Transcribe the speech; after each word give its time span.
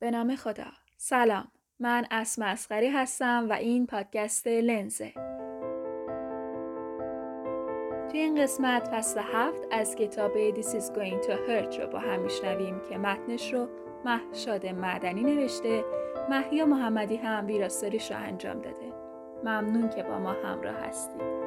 به 0.00 0.10
نام 0.10 0.36
خدا. 0.36 0.66
سلام. 0.96 1.48
من 1.80 2.06
اسم 2.10 2.42
اسقری 2.42 2.88
هستم 2.88 3.46
و 3.50 3.52
این 3.52 3.86
پادکست 3.86 4.46
لنزه. 4.46 5.12
توی 8.10 8.20
این 8.20 8.42
قسمت 8.42 8.88
فصل 8.92 9.20
هفت 9.20 9.62
از 9.70 9.94
کتاب 9.94 10.52
This 10.52 10.66
is 10.66 10.84
going 10.84 11.26
to 11.26 11.32
hurt 11.32 11.80
رو 11.80 11.86
با 11.92 11.98
هم 11.98 12.20
میشنویم 12.20 12.80
که 12.88 12.98
متنش 12.98 13.54
رو 13.54 13.68
محشاد 14.04 14.66
معدنی 14.66 15.22
نوشته 15.22 15.84
محیا 16.30 16.66
محمدی 16.66 17.16
هم 17.16 17.46
ویراستاریش 17.46 18.10
رو 18.10 18.16
انجام 18.16 18.58
داده. 18.58 18.92
ممنون 19.44 19.88
که 19.88 20.02
با 20.02 20.18
ما 20.18 20.32
همراه 20.32 20.74
هستید. 20.74 21.37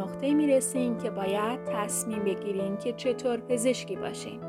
نقطه 0.00 0.34
می 0.34 0.46
رسیم 0.46 0.98
که 0.98 1.10
باید 1.10 1.64
تصمیم 1.64 2.24
بگیریم 2.24 2.76
که 2.76 2.92
چطور 2.92 3.40
پزشکی 3.40 3.96
باشیم. 3.96 4.40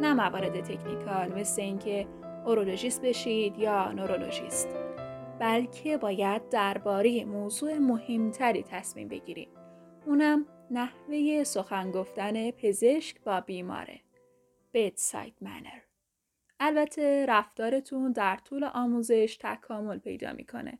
نه 0.00 0.14
موارد 0.14 0.60
تکنیکال 0.60 1.32
مثل 1.32 1.62
اینکه 1.62 2.06
اورولوژیست 2.46 3.02
بشید 3.02 3.58
یا 3.58 3.92
نورولوژیست. 3.92 4.68
بلکه 5.40 5.96
باید 5.96 6.48
درباره 6.48 7.24
موضوع 7.24 7.78
مهمتری 7.78 8.62
تصمیم 8.62 9.08
بگیریم. 9.08 9.48
اونم 10.06 10.46
نحوه 10.70 11.44
سخن 11.44 11.90
گفتن 11.90 12.50
پزشک 12.50 13.20
با 13.20 13.40
بیماره. 13.40 14.00
bedside 14.76 15.44
manner. 15.44 15.80
البته 16.60 17.26
رفتارتون 17.28 18.12
در 18.12 18.36
طول 18.36 18.64
آموزش 18.64 19.38
تکامل 19.40 19.98
پیدا 19.98 20.32
می‌کنه. 20.32 20.78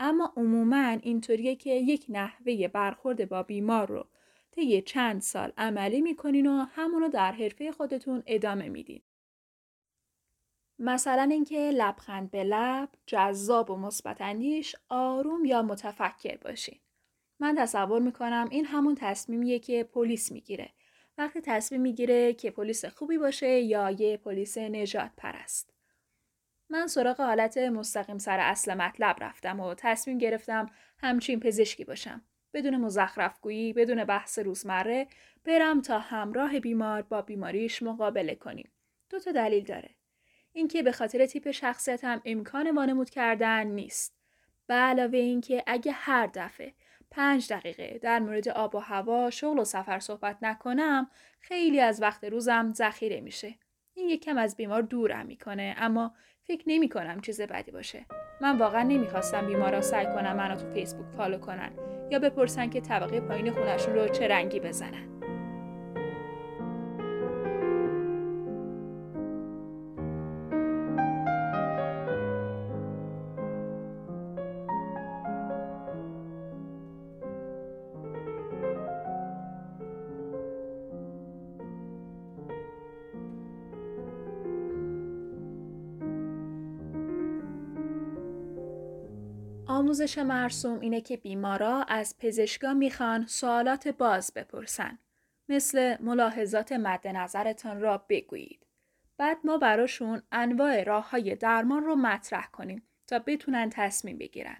اما 0.00 0.32
عموما 0.36 0.86
اینطوریه 1.02 1.56
که 1.56 1.70
یک 1.70 2.06
نحوه 2.08 2.68
برخورد 2.68 3.28
با 3.28 3.42
بیمار 3.42 3.88
رو 3.88 4.06
طی 4.50 4.82
چند 4.82 5.20
سال 5.20 5.52
عملی 5.56 6.00
می‌کنین 6.00 6.46
و 6.46 6.66
همونو 6.74 7.08
در 7.08 7.32
حرفه 7.32 7.72
خودتون 7.72 8.22
ادامه 8.26 8.68
میدین. 8.68 9.02
مثلا 10.78 11.22
اینکه 11.22 11.70
لبخند 11.70 12.30
به 12.30 12.44
لب، 12.44 12.88
جذاب 13.06 13.70
و 13.70 13.76
مثبت 13.76 14.22
آروم 14.88 15.44
یا 15.44 15.62
متفکر 15.62 16.36
باشین. 16.36 16.78
من 17.40 17.54
تصور 17.58 18.02
می‌کنم 18.02 18.48
این 18.50 18.64
همون 18.64 18.94
تصمیمیه 18.94 19.58
که 19.58 19.84
پلیس 19.84 20.32
می‌گیره. 20.32 20.70
وقتی 21.18 21.40
تصمیم 21.40 21.80
می‌گیره 21.80 22.32
که 22.32 22.50
پلیس 22.50 22.84
خوبی 22.84 23.18
باشه 23.18 23.60
یا 23.60 23.90
یه 23.90 24.16
پلیس 24.16 24.58
نجات 24.58 25.10
پرست. 25.16 25.77
من 26.70 26.86
سراغ 26.86 27.20
حالت 27.20 27.58
مستقیم 27.58 28.18
سر 28.18 28.40
اصل 28.40 28.74
مطلب 28.74 29.16
رفتم 29.20 29.60
و 29.60 29.74
تصمیم 29.74 30.18
گرفتم 30.18 30.66
همچین 30.98 31.40
پزشکی 31.40 31.84
باشم. 31.84 32.22
بدون 32.52 32.76
مزخرفگویی، 32.76 33.72
بدون 33.72 34.04
بحث 34.04 34.38
روزمره، 34.38 35.06
برم 35.44 35.82
تا 35.82 35.98
همراه 35.98 36.60
بیمار 36.60 37.02
با 37.02 37.22
بیماریش 37.22 37.82
مقابله 37.82 38.34
کنیم. 38.34 38.70
دو 39.10 39.18
تا 39.18 39.32
دلیل 39.32 39.64
داره. 39.64 39.90
اینکه 40.52 40.82
به 40.82 40.92
خاطر 40.92 41.26
تیپ 41.26 41.50
شخصیتم 41.50 42.22
امکان 42.24 42.70
وانمود 42.70 43.10
کردن 43.10 43.66
نیست. 43.66 44.18
به 44.66 44.74
علاوه 44.74 45.18
اینکه 45.18 45.64
اگه 45.66 45.92
هر 45.92 46.26
دفعه 46.26 46.74
پنج 47.10 47.52
دقیقه 47.52 47.98
در 47.98 48.18
مورد 48.18 48.48
آب 48.48 48.74
و 48.74 48.78
هوا، 48.78 49.30
شغل 49.30 49.58
و 49.58 49.64
سفر 49.64 49.98
صحبت 49.98 50.38
نکنم، 50.42 51.10
خیلی 51.40 51.80
از 51.80 52.02
وقت 52.02 52.24
روزم 52.24 52.72
ذخیره 52.72 53.20
میشه. 53.20 53.54
این 53.94 54.08
یک 54.08 54.24
کم 54.24 54.38
از 54.38 54.56
بیمار 54.56 54.82
دورم 54.82 55.26
می‌کنه 55.26 55.74
اما 55.78 56.14
فکر 56.48 56.62
نمی 56.66 56.88
کنم 56.88 57.20
چیز 57.20 57.40
بدی 57.40 57.70
باشه. 57.70 58.06
من 58.40 58.58
واقعا 58.58 58.82
نمی‌خواستم 58.82 59.46
بیمارا 59.46 59.80
سعی 59.80 60.06
کنم 60.06 60.36
منو 60.36 60.56
تو 60.56 60.72
فیسبوک 60.74 61.06
فالو 61.16 61.38
کنن 61.38 61.70
یا 62.10 62.18
بپرسن 62.18 62.70
که 62.70 62.80
طبقه 62.80 63.20
پایین 63.20 63.50
خونشون 63.50 63.94
رو 63.94 64.08
چه 64.08 64.28
رنگی 64.28 64.60
بزنن. 64.60 65.17
آموزش 89.78 90.18
مرسوم 90.18 90.80
اینه 90.80 91.00
که 91.00 91.16
بیمارا 91.16 91.82
از 91.82 92.18
پزشکا 92.18 92.74
می‌خوان 92.74 93.26
سوالات 93.26 93.88
باز 93.88 94.32
بپرسن. 94.36 94.98
مثل 95.48 95.96
ملاحظات 96.00 96.72
مد 96.72 97.08
نظرتان 97.08 97.80
را 97.80 98.04
بگویید. 98.08 98.66
بعد 99.18 99.38
ما 99.44 99.58
براشون 99.58 100.22
انواع 100.32 100.82
راه 100.82 101.10
های 101.10 101.36
درمان 101.36 101.84
رو 101.84 101.96
مطرح 101.96 102.46
کنیم 102.46 102.82
تا 103.06 103.18
بتونن 103.18 103.70
تصمیم 103.70 104.18
بگیرن. 104.18 104.56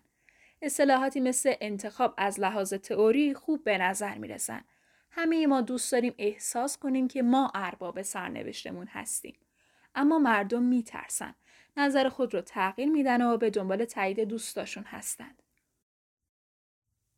اصطلاحاتی 0.62 1.20
مثل 1.20 1.54
انتخاب 1.60 2.14
از 2.16 2.40
لحاظ 2.40 2.74
تئوری 2.74 3.34
خوب 3.34 3.64
به 3.64 3.78
نظر 3.78 4.18
می‌رسن. 4.18 4.64
همه 5.10 5.46
ما 5.46 5.60
دوست 5.60 5.92
داریم 5.92 6.14
احساس 6.18 6.78
کنیم 6.78 7.08
که 7.08 7.22
ما 7.22 7.52
ارباب 7.54 8.02
سرنوشتمون 8.02 8.86
هستیم. 8.86 9.38
اما 9.94 10.18
مردم 10.18 10.62
میترسن 10.62 11.34
نظر 11.78 12.08
خود 12.08 12.34
رو 12.34 12.40
تغییر 12.40 12.88
میدن 12.88 13.22
و 13.22 13.36
به 13.36 13.50
دنبال 13.50 13.84
تایید 13.84 14.20
دوستاشون 14.20 14.84
هستند. 14.84 15.42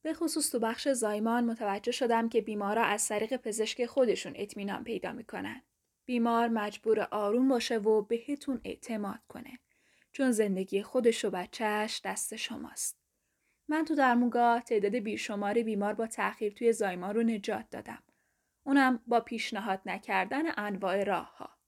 به 0.02 0.14
خصوص 0.14 0.50
تو 0.50 0.58
بخش 0.58 0.88
زایمان 0.88 1.44
متوجه 1.44 1.92
شدم 1.92 2.28
که 2.28 2.40
بیمارا 2.40 2.84
از 2.84 3.08
طریق 3.08 3.36
پزشک 3.36 3.86
خودشون 3.86 4.32
اطمینان 4.36 4.84
پیدا 4.84 5.12
می‌کنن. 5.12 5.62
بیمار 6.04 6.48
مجبور 6.48 7.00
آروم 7.00 7.48
باشه 7.48 7.78
و 7.78 8.02
بهتون 8.02 8.60
اعتماد 8.64 9.20
کنه. 9.28 9.58
چون 10.12 10.30
زندگی 10.30 10.82
خودش 10.82 11.24
و 11.24 11.30
بچهش 11.30 12.00
دست 12.04 12.36
شماست. 12.36 13.00
من 13.68 13.84
تو 13.84 13.94
درمونگاه 13.94 14.60
تعداد 14.60 14.94
بیشمار 14.96 15.54
بیمار 15.62 15.94
با 15.94 16.06
تأخیر 16.06 16.52
توی 16.52 16.72
زایمان 16.72 17.14
رو 17.14 17.22
نجات 17.22 17.70
دادم. 17.70 18.02
اونم 18.66 19.02
با 19.06 19.20
پیشنهاد 19.20 19.80
نکردن 19.86 20.42
انواع 20.56 21.04
راه 21.04 21.36
ها. 21.36 21.59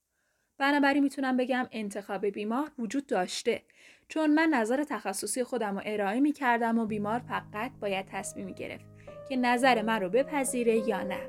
بنابراین 0.58 1.02
می‌تونم 1.02 1.36
بگم 1.36 1.66
انتخاب 1.70 2.26
بیمار 2.26 2.70
وجود 2.78 3.06
داشته. 3.06 3.62
چون 4.08 4.34
من 4.34 4.48
نظر 4.48 4.84
تخصصی 4.84 5.44
خودم 5.44 5.74
رو 5.74 5.82
ارائه 5.84 6.20
می 6.20 6.32
کردم 6.32 6.78
و 6.78 6.86
بیمار 6.86 7.18
فقط 7.18 7.72
باید 7.80 8.06
تصمیمی 8.06 8.54
گرفت 8.54 8.84
که 9.28 9.36
نظر 9.36 9.82
من 9.82 10.00
رو 10.00 10.08
بپذیره 10.08 10.88
یا 10.88 11.02
نه. 11.02 11.20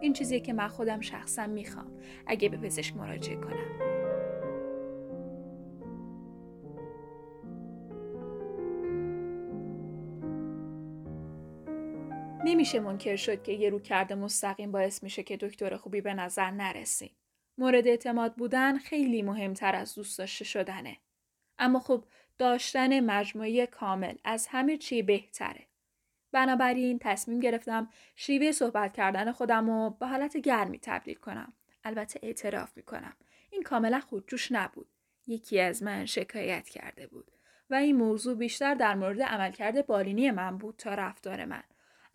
این 0.00 0.12
چیزیه 0.12 0.40
که 0.40 0.52
من 0.52 0.68
خودم 0.68 1.00
شخصا 1.00 1.46
می‌خوام 1.46 1.92
اگه 2.26 2.48
به 2.48 2.56
پزشک 2.56 2.96
مراجعه 2.96 3.36
کنم. 3.36 3.92
نمیشه 12.44 12.80
منکر 12.80 13.16
شد 13.16 13.42
که 13.42 13.52
یه 13.52 13.70
رو 13.70 13.78
کرده 13.78 14.14
مستقیم 14.14 14.72
باعث 14.72 15.02
میشه 15.02 15.22
که 15.22 15.36
دکتر 15.36 15.76
خوبی 15.76 16.00
به 16.00 16.14
نظر 16.14 16.50
نرسیم 16.50 17.10
مورد 17.58 17.88
اعتماد 17.88 18.34
بودن 18.34 18.78
خیلی 18.78 19.22
مهمتر 19.22 19.74
از 19.74 19.94
دوست 19.94 20.18
داشته 20.18 20.44
شدنه. 20.44 20.96
اما 21.58 21.78
خب 21.80 22.04
داشتن 22.38 23.00
مجموعه 23.00 23.66
کامل 23.66 24.14
از 24.24 24.46
همه 24.46 24.76
چی 24.76 25.02
بهتره. 25.02 25.66
بنابراین 26.32 26.98
تصمیم 26.98 27.40
گرفتم 27.40 27.88
شیوه 28.16 28.52
صحبت 28.52 28.92
کردن 28.92 29.32
خودم 29.32 29.70
رو 29.70 29.90
به 29.90 30.06
حالت 30.06 30.36
گرمی 30.36 30.78
تبدیل 30.78 31.14
کنم. 31.14 31.52
البته 31.84 32.20
اعتراف 32.22 32.76
می‌کنم. 32.76 33.16
این 33.50 33.62
کاملا 33.62 34.00
خودجوش 34.00 34.52
نبود. 34.52 34.88
یکی 35.26 35.60
از 35.60 35.82
من 35.82 36.06
شکایت 36.06 36.68
کرده 36.68 37.06
بود. 37.06 37.30
و 37.70 37.74
این 37.74 37.96
موضوع 37.96 38.34
بیشتر 38.34 38.74
در 38.74 38.94
مورد 38.94 39.22
عملکرد 39.22 39.86
بالینی 39.86 40.30
من 40.30 40.58
بود 40.58 40.76
تا 40.76 40.94
رفتار 40.94 41.44
من. 41.44 41.62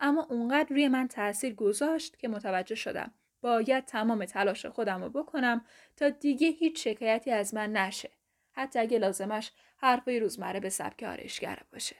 اما 0.00 0.22
اونقدر 0.30 0.68
روی 0.68 0.88
من 0.88 1.08
تاثیر 1.08 1.54
گذاشت 1.54 2.18
که 2.18 2.28
متوجه 2.28 2.74
شدم 2.74 3.14
باید 3.40 3.84
تمام 3.84 4.24
تلاش 4.24 4.66
خودم 4.66 5.02
رو 5.02 5.08
بکنم 5.10 5.64
تا 5.96 6.08
دیگه 6.08 6.48
هیچ 6.48 6.88
شکایتی 6.88 7.30
از 7.30 7.54
من 7.54 7.72
نشه. 7.72 8.10
حتی 8.52 8.78
اگه 8.78 8.98
لازمش 8.98 9.52
حرفای 9.76 10.20
روزمره 10.20 10.60
به 10.60 10.68
سبک 10.68 11.02
آرشگره 11.02 11.62
باشه. 11.72 11.96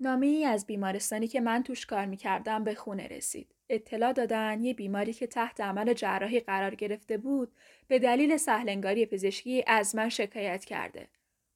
نامه 0.00 0.26
ای 0.26 0.44
از 0.44 0.66
بیمارستانی 0.66 1.28
که 1.28 1.40
من 1.40 1.62
توش 1.62 1.86
کار 1.86 2.06
می‌کردم 2.06 2.64
به 2.64 2.74
خونه 2.74 3.06
رسید. 3.06 3.54
اطلاع 3.68 4.12
دادن 4.12 4.60
یه 4.62 4.74
بیماری 4.74 5.12
که 5.12 5.26
تحت 5.26 5.60
عمل 5.60 5.92
جراحی 5.92 6.40
قرار 6.40 6.74
گرفته 6.74 7.18
بود 7.18 7.52
به 7.88 7.98
دلیل 7.98 8.36
سهلنگاری 8.36 9.06
پزشکی 9.06 9.64
از 9.66 9.96
من 9.96 10.08
شکایت 10.08 10.64
کرده. 10.64 11.08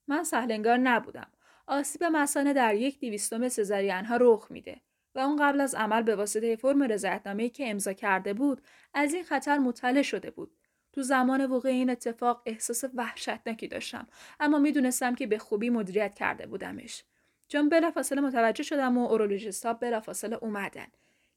من 0.06 0.24
سهلنگار 0.24 0.76
نبودم. 0.76 1.32
آسیب 1.66 2.04
مسانه 2.04 2.52
در 2.52 2.74
یک 2.74 2.98
دیویستوم 2.98 3.48
سزارین 3.48 4.04
ها 4.04 4.18
رخ 4.20 4.46
میده 4.50 4.80
و 5.18 5.20
اون 5.20 5.36
قبل 5.36 5.60
از 5.60 5.74
عمل 5.74 6.02
به 6.02 6.16
واسطه 6.16 6.56
فرم 6.56 6.82
رضایتنامه‌ای 6.82 7.50
که 7.50 7.70
امضا 7.70 7.92
کرده 7.92 8.34
بود 8.34 8.62
از 8.94 9.14
این 9.14 9.24
خطر 9.24 9.58
مطلع 9.58 10.02
شده 10.02 10.30
بود. 10.30 10.50
تو 10.92 11.02
زمان 11.02 11.46
وقوع 11.46 11.70
این 11.70 11.90
اتفاق 11.90 12.42
احساس 12.46 12.84
وحشتناکی 12.94 13.68
داشتم 13.68 14.06
اما 14.40 14.58
می‌دونستم 14.58 15.14
که 15.14 15.26
به 15.26 15.38
خوبی 15.38 15.70
مدیریت 15.70 16.14
کرده 16.14 16.46
بودمش. 16.46 17.04
چون 17.48 17.68
بلافاصله 17.68 18.20
متوجه 18.20 18.62
شدم 18.62 18.98
و 18.98 19.08
اورولوژیستها 19.08 19.72
بلافاصله 19.72 20.36
اومدن. 20.36 20.86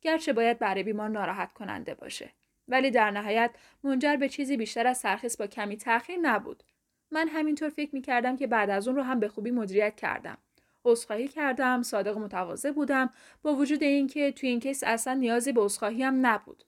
گرچه 0.02 0.34
باید 0.34 0.60
برای 0.60 0.84
بیمار 0.84 1.10
ناراحت 1.10 1.54
کننده 1.54 1.94
باشه. 1.94 2.30
ولی 2.68 2.92
در 2.92 3.12
نهایت 3.12 3.52
منجر 3.84 4.16
به 4.16 4.30
چیزی 4.30 4.58
بیشتر 4.58 4.88
از 4.88 4.98
سرخیص 4.98 5.38
با 5.38 5.48
کمی 5.48 5.78
تاخیر 5.78 6.20
نبود. 6.22 6.64
من 7.12 7.28
همینطور 7.28 7.70
فکر 7.70 7.96
می‌کردم 7.96 8.38
که 8.38 8.48
بعد 8.48 8.70
از 8.70 8.88
اون 8.88 8.98
رو 8.98 9.04
هم 9.04 9.20
به 9.20 9.28
خوبی 9.28 9.52
مدیریت 9.52 9.96
کردم. 9.96 10.38
عذرخواهی 10.86 11.28
کردم 11.28 11.82
صادق 11.82 12.18
متواضع 12.18 12.72
بودم 12.72 13.10
با 13.42 13.56
وجود 13.56 13.84
اینکه 13.84 14.32
توی 14.32 14.50
این 14.50 14.60
کیس 14.60 14.84
اصلا 14.84 15.14
نیازی 15.14 15.52
به 15.52 15.62
عذرخواهی 15.62 16.04
هم 16.04 16.26
نبود 16.26 16.64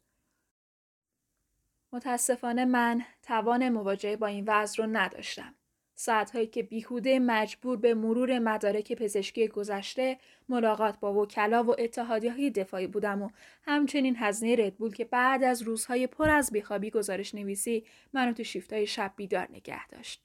متاسفانه 1.91 2.65
من 2.65 3.01
توان 3.23 3.69
مواجهه 3.69 4.15
با 4.15 4.27
این 4.27 4.43
وضع 4.47 4.83
رو 4.83 4.89
نداشتم 4.91 5.55
ساعتهایی 5.95 6.47
که 6.47 6.63
بیهوده 6.63 7.19
مجبور 7.19 7.77
به 7.77 7.93
مرور 7.93 8.39
مدارک 8.39 8.93
پزشکی 8.93 9.47
گذشته 9.47 10.17
ملاقات 10.49 10.99
با 10.99 11.13
وکلا 11.13 11.63
و 11.63 11.75
اتحادی 11.79 12.27
های 12.27 12.49
دفاعی 12.49 12.87
بودم 12.87 13.21
و 13.21 13.29
همچنین 13.63 14.15
هزینه 14.17 14.65
ردبول 14.65 14.93
که 14.93 15.05
بعد 15.05 15.43
از 15.43 15.61
روزهای 15.61 16.07
پر 16.07 16.29
از 16.29 16.51
بیخوابی 16.51 16.89
گزارش 16.89 17.35
نویسی 17.35 17.85
منو 18.13 18.33
تو 18.33 18.43
شیفتهای 18.43 18.87
شب 18.87 19.13
بیدار 19.15 19.47
نگه 19.51 19.87
داشت. 19.87 20.23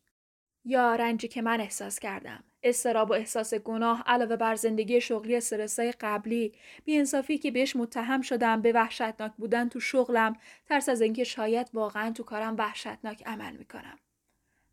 یا 0.64 0.94
رنجی 0.94 1.28
که 1.28 1.42
من 1.42 1.60
احساس 1.60 1.98
کردم. 1.98 2.44
استراب 2.62 3.10
و 3.10 3.12
احساس 3.12 3.54
گناه 3.54 4.02
علاوه 4.06 4.36
بر 4.36 4.54
زندگی 4.54 5.00
شغلی 5.00 5.36
استرسای 5.36 5.92
قبلی 6.00 6.52
بیانصافی 6.84 7.38
که 7.38 7.50
بهش 7.50 7.76
متهم 7.76 8.20
شدم 8.20 8.62
به 8.62 8.72
وحشتناک 8.72 9.32
بودن 9.38 9.68
تو 9.68 9.80
شغلم 9.80 10.36
ترس 10.66 10.88
از 10.88 11.00
اینکه 11.00 11.24
شاید 11.24 11.70
واقعا 11.72 12.12
تو 12.12 12.22
کارم 12.22 12.56
وحشتناک 12.56 13.22
عمل 13.26 13.56
می‌کنم 13.56 13.98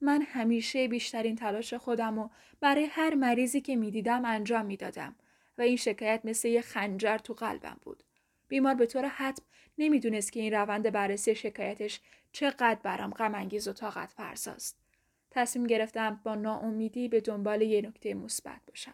من 0.02 0.22
همیشه 0.22 0.88
بیشترین 0.88 1.36
تلاش 1.36 1.74
خودم 1.74 2.20
و 2.20 2.30
برای 2.60 2.86
هر 2.86 3.16
مریضی 3.16 3.62
که 3.62 3.76
می‌دیدم 3.76 4.26
انجام 4.26 4.66
می‌دادم 4.66 5.16
و 5.58 5.62
این 5.62 5.78
شکایت 5.78 6.22
مثل 6.24 6.48
یه 6.48 6.62
خنجر 6.62 7.18
تو 7.18 7.34
قلبم 7.34 7.78
بود. 7.82 8.04
بیمار 8.48 8.76
به 8.76 8.86
طور 8.86 9.08
حتم 9.08 9.44
نمی‌دونست 9.78 10.32
که 10.32 10.40
این 10.40 10.54
روند 10.54 10.92
بررسی 10.92 11.36
شکایتش 11.36 12.00
چقدر 12.32 12.80
برام 12.84 13.12
غم 13.12 13.36
انگیز 13.36 13.68
و 13.68 13.74
طاقت 13.74 14.12
فرساست. 14.12 14.85
تصمیم 15.36 15.68
گرفتم 15.68 16.20
با 16.24 16.36
ناامیدی 16.36 17.08
به 17.08 17.22
دنبال 17.22 17.62
یه 17.62 17.82
نکته 17.82 18.14
مثبت 18.14 18.62
باشم. 18.68 18.94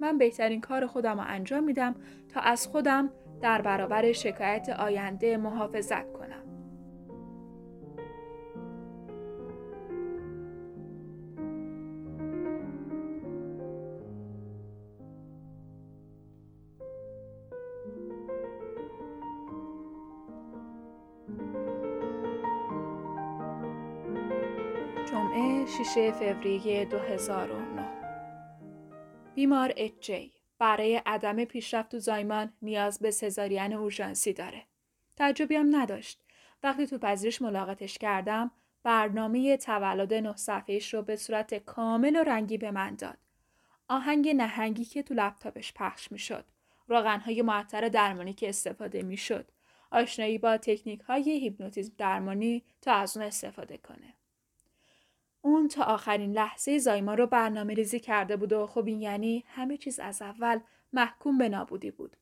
من 0.00 0.18
بهترین 0.18 0.60
کار 0.60 0.86
خودم 0.86 1.20
رو 1.20 1.26
انجام 1.26 1.64
میدم 1.64 1.94
تا 2.28 2.40
از 2.40 2.66
خودم 2.66 3.10
در 3.42 3.62
برابر 3.62 4.12
شکایت 4.12 4.68
آینده 4.68 5.36
محافظت 5.36 6.12
کنم. 25.84 25.94
جمعه 25.94 26.10
6 26.10 26.10
فوریه 26.10 26.84
2009 26.84 27.88
بیمار 29.34 29.72
اچ 29.76 30.10
برای 30.58 30.96
عدم 31.06 31.44
پیشرفت 31.44 31.90
تو 31.90 31.98
زایمان 31.98 32.52
نیاز 32.62 32.98
به 32.98 33.10
سزارین 33.10 33.72
اورژانسی 33.72 34.32
داره. 34.32 34.62
تعجبی 35.16 35.56
هم 35.56 35.76
نداشت. 35.76 36.20
وقتی 36.62 36.86
تو 36.86 36.98
پذیرش 36.98 37.42
ملاقاتش 37.42 37.98
کردم 37.98 38.50
برنامه 38.82 39.56
تولد 39.56 40.14
نه 40.14 40.36
صفحهش 40.36 40.94
رو 40.94 41.02
به 41.02 41.16
صورت 41.16 41.54
کامل 41.54 42.16
و 42.16 42.24
رنگی 42.24 42.58
به 42.58 42.70
من 42.70 42.94
داد. 42.94 43.18
آهنگ 43.88 44.28
نهنگی 44.28 44.84
که 44.84 45.02
تو 45.02 45.14
لپتاپش 45.14 45.72
پخش 45.72 46.12
می 46.12 46.18
شد. 46.18 46.44
روغنهای 46.88 47.42
معطر 47.42 47.88
درمانی 47.88 48.32
که 48.32 48.48
استفاده 48.48 49.02
می 49.02 49.16
شد. 49.16 49.50
آشنایی 49.90 50.38
با 50.38 50.56
تکنیک 50.56 51.00
های 51.00 51.30
هیپنوتیزم 51.30 51.92
درمانی 51.98 52.64
تا 52.82 52.92
از 52.92 53.16
اون 53.16 53.26
استفاده 53.26 53.78
کنه. 53.78 54.14
اون 55.44 55.68
تا 55.68 55.84
آخرین 55.84 56.32
لحظه 56.32 56.78
زایمان 56.78 57.16
رو 57.16 57.26
برنامه 57.26 57.74
ریزی 57.74 58.00
کرده 58.00 58.36
بود 58.36 58.52
و 58.52 58.66
خب 58.66 58.86
این 58.86 59.00
یعنی 59.00 59.44
همه 59.48 59.76
چیز 59.76 60.00
از 60.00 60.22
اول 60.22 60.60
محکوم 60.92 61.38
به 61.38 61.48
نابودی 61.48 61.90
بود. 61.90 62.16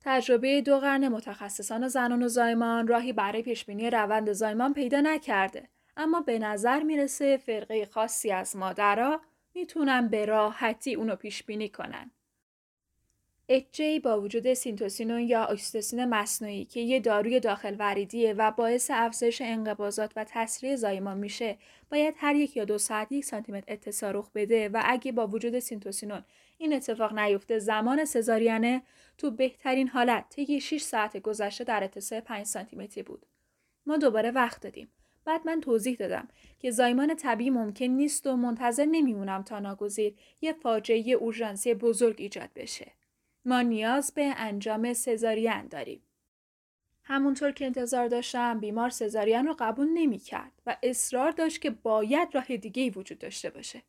تجربه 0.00 0.60
دو 0.60 0.78
قرن 0.78 1.08
متخصصان 1.08 1.88
زنان 1.88 2.22
و 2.22 2.28
زایمان 2.28 2.86
راهی 2.86 3.12
برای 3.12 3.42
پیشبینی 3.42 3.90
روند 3.90 4.32
زایمان 4.32 4.74
پیدا 4.74 5.00
نکرده 5.00 5.68
اما 5.96 6.20
به 6.20 6.38
نظر 6.38 6.82
می‌رسه 6.82 7.36
فرقه 7.36 7.86
خاصی 7.86 8.30
از 8.30 8.56
مادرها 8.56 9.20
می‌تونن 9.54 10.08
به 10.08 10.24
راحتی 10.24 10.94
اونو 10.94 11.16
پیش 11.16 11.42
بینی 11.42 11.68
کنن. 11.68 12.10
HJ 13.50 14.00
با 14.02 14.20
وجود 14.20 14.54
Syntocinon 14.54 15.20
یا 15.20 15.44
اکسیتوسین 15.44 16.04
مصنوعی 16.04 16.64
که 16.64 16.80
یه 16.80 17.00
داروی 17.00 17.40
داخل 17.40 17.76
وریدیه 17.78 18.32
و 18.32 18.50
باعث 18.50 18.90
افزایش 18.94 19.40
انقباضات 19.40 20.12
و 20.16 20.24
تسریع 20.28 20.76
زایمان 20.76 21.18
میشه 21.18 21.56
باید 21.90 22.14
هر 22.18 22.34
یک 22.34 22.56
یا 22.56 22.64
دو 22.64 22.78
ساعت 22.78 23.12
یک 23.12 23.24
سانتیمتر 23.24 23.64
اتصال 23.68 24.12
رخ 24.14 24.30
بده 24.34 24.68
و 24.68 24.82
اگه 24.84 25.12
با 25.12 25.26
وجود 25.26 25.58
سینتوسینون 25.58 26.24
این 26.58 26.72
اتفاق 26.72 27.18
نیفته 27.18 27.58
زمان 27.58 28.04
سزارینه 28.04 28.82
تو 29.18 29.30
بهترین 29.30 29.88
حالت 29.88 30.28
طی 30.28 30.60
6 30.60 30.82
ساعت 30.82 31.16
گذشته 31.16 31.64
در 31.64 31.84
اتساع 31.84 32.20
5 32.20 32.46
سانتیمتری 32.46 33.02
بود. 33.02 33.26
ما 33.86 33.96
دوباره 33.96 34.30
وقت 34.30 34.62
دادیم. 34.62 34.88
بعد 35.24 35.46
من 35.46 35.60
توضیح 35.60 35.96
دادم 35.96 36.28
که 36.58 36.70
زایمان 36.70 37.16
طبیعی 37.16 37.50
ممکن 37.50 37.84
نیست 37.84 38.26
و 38.26 38.36
منتظر 38.36 38.84
نمیمونم 38.84 39.42
تا 39.42 39.58
ناگزیر 39.58 40.14
یه 40.40 40.52
فاجعه 40.52 41.12
اورژانسی 41.12 41.74
بزرگ 41.74 42.16
ایجاد 42.18 42.50
بشه. 42.56 42.92
ما 43.44 43.60
نیاز 43.60 44.12
به 44.14 44.34
انجام 44.36 44.92
سزارین 44.92 45.66
داریم. 45.66 46.02
همونطور 47.04 47.52
که 47.52 47.66
انتظار 47.66 48.08
داشتم 48.08 48.60
بیمار 48.60 48.90
سزارین 48.90 49.46
رو 49.46 49.56
قبول 49.58 49.88
نمی 49.94 50.18
کرد 50.18 50.52
و 50.66 50.76
اصرار 50.82 51.30
داشت 51.30 51.60
که 51.60 51.70
باید 51.70 52.34
راه 52.34 52.56
دیگه 52.56 52.90
وجود 52.90 53.18
داشته 53.18 53.50
باشه. 53.50 53.82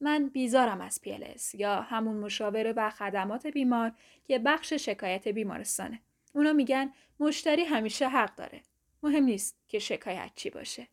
من 0.00 0.28
بیزارم 0.28 0.80
از 0.80 1.00
PLS 1.04 1.54
یا 1.54 1.80
همون 1.80 2.16
مشاوره 2.16 2.72
و 2.72 2.90
خدمات 2.90 3.46
بیمار 3.46 3.92
که 4.24 4.38
بخش 4.38 4.72
شکایت 4.72 5.28
بیمارستانه. 5.28 6.00
اونا 6.32 6.52
میگن 6.52 6.92
مشتری 7.20 7.64
همیشه 7.64 8.08
حق 8.08 8.34
داره. 8.34 8.62
مهم 9.02 9.24
نیست 9.24 9.56
که 9.68 9.78
شکایت 9.78 10.30
چی 10.34 10.50
باشه. 10.50 10.88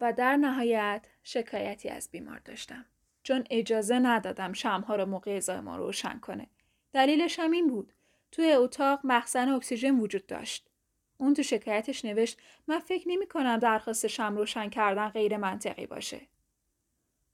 و 0.00 0.12
در 0.12 0.36
نهایت 0.36 1.06
شکایتی 1.22 1.88
از 1.88 2.08
بیمار 2.12 2.38
داشتم. 2.38 2.84
چون 3.22 3.44
اجازه 3.50 3.98
ندادم 3.98 4.52
شمها 4.52 4.96
رو 4.96 5.06
موقع 5.06 5.36
ازای 5.36 5.60
ما 5.60 5.76
روشن 5.76 6.18
کنه. 6.18 6.46
دلیلش 6.94 7.38
هم 7.38 7.50
این 7.50 7.66
بود. 7.66 7.92
توی 8.32 8.52
اتاق 8.52 9.00
مخزن 9.04 9.48
اکسیژن 9.48 9.98
وجود 10.00 10.26
داشت. 10.26 10.70
اون 11.18 11.34
تو 11.34 11.42
شکایتش 11.42 12.04
نوشت 12.04 12.38
من 12.66 12.78
فکر 12.78 13.08
نمی 13.08 13.26
کنم 13.26 13.56
درخواست 13.56 14.06
شم 14.06 14.36
روشن 14.36 14.68
کردن 14.68 15.08
غیر 15.08 15.36
منطقی 15.36 15.86
باشه. 15.86 16.20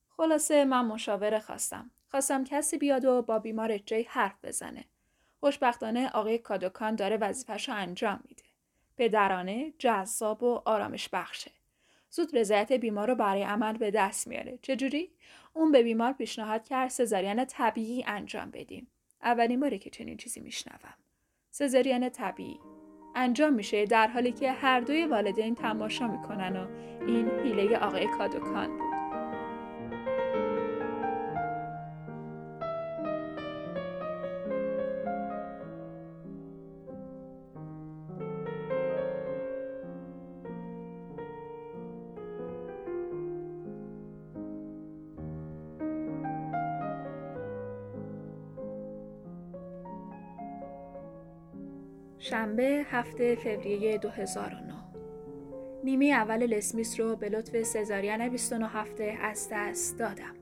خلاصه 0.08 0.64
من 0.64 0.84
مشاوره 0.84 1.40
خواستم. 1.40 1.90
خواستم 2.10 2.44
کسی 2.44 2.78
بیاد 2.78 3.04
و 3.04 3.22
با 3.22 3.38
بیمار 3.38 3.78
جی 3.78 4.02
حرف 4.02 4.44
بزنه. 4.44 4.84
خوشبختانه 5.40 6.08
آقای 6.08 6.38
کادوکان 6.38 6.94
داره 6.94 7.16
وظیفش 7.16 7.68
رو 7.68 7.74
انجام 7.74 8.20
میده. 8.28 8.44
پدرانه، 8.96 9.72
جذاب 9.78 10.42
و 10.42 10.62
آرامش 10.64 11.08
بخشه. 11.08 11.50
زود 12.10 12.36
رضایت 12.36 12.72
بیمار 12.72 13.08
رو 13.08 13.14
برای 13.14 13.42
عمل 13.42 13.76
به 13.76 13.90
دست 13.90 14.26
میاره. 14.26 14.58
چجوری؟ 14.62 15.10
اون 15.54 15.72
به 15.72 15.82
بیمار 15.82 16.12
پیشنهاد 16.12 16.64
کرد 16.64 16.88
سزارین 16.88 17.44
طبیعی 17.44 18.04
انجام 18.06 18.50
بدیم. 18.50 18.90
اولین 19.22 19.60
باره 19.60 19.78
که 19.78 19.90
چنین 19.90 20.16
چیزی 20.16 20.40
میشنوم. 20.40 20.94
سزارین 21.50 22.08
طبیعی. 22.08 22.60
انجام 23.14 23.52
میشه 23.52 23.84
در 23.84 24.06
حالی 24.06 24.32
که 24.32 24.52
هر 24.52 24.80
دوی 24.80 25.06
والدین 25.06 25.54
تماشا 25.54 26.06
می‌کنن 26.06 26.56
و 26.56 26.66
این 27.06 27.28
حیله 27.28 27.76
آقای 27.76 28.06
کادوکان. 28.06 28.78
بود 28.78 28.89
شنبه 52.30 52.86
هفته 52.90 53.34
فوریه 53.34 53.98
2009 53.98 54.74
نیمه 55.84 56.06
اول 56.06 56.46
لسمیس 56.46 57.00
رو 57.00 57.16
به 57.16 57.28
لطف 57.28 57.62
سزارین 57.62 58.28
29 58.28 58.68
هفته 58.68 59.18
از 59.22 59.48
دست 59.52 59.98
دادم 59.98 60.34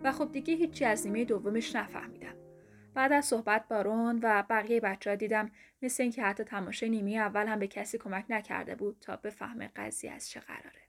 و 0.00 0.12
خب 0.12 0.32
دیگه 0.32 0.54
هیچی 0.54 0.84
از 0.84 1.06
نیمه 1.06 1.24
دومش 1.24 1.76
نفهمیدم 1.76 2.34
بعد 2.94 3.12
از 3.12 3.24
صحبت 3.24 3.68
با 3.68 3.82
رون 3.82 4.20
و 4.22 4.44
بقیه 4.50 4.80
بچه 4.80 5.10
ها 5.10 5.16
دیدم 5.16 5.50
مثل 5.82 6.02
اینکه 6.02 6.22
حتی 6.22 6.44
تماشای 6.44 6.88
نیمی 6.88 7.18
اول 7.18 7.46
هم 7.46 7.58
به 7.58 7.66
کسی 7.66 7.98
کمک 7.98 8.24
نکرده 8.28 8.74
بود 8.74 8.96
تا 9.00 9.16
بفهمه 9.16 9.70
قضیه 9.76 10.10
از 10.12 10.30
چه 10.30 10.40
قراره. 10.40 10.82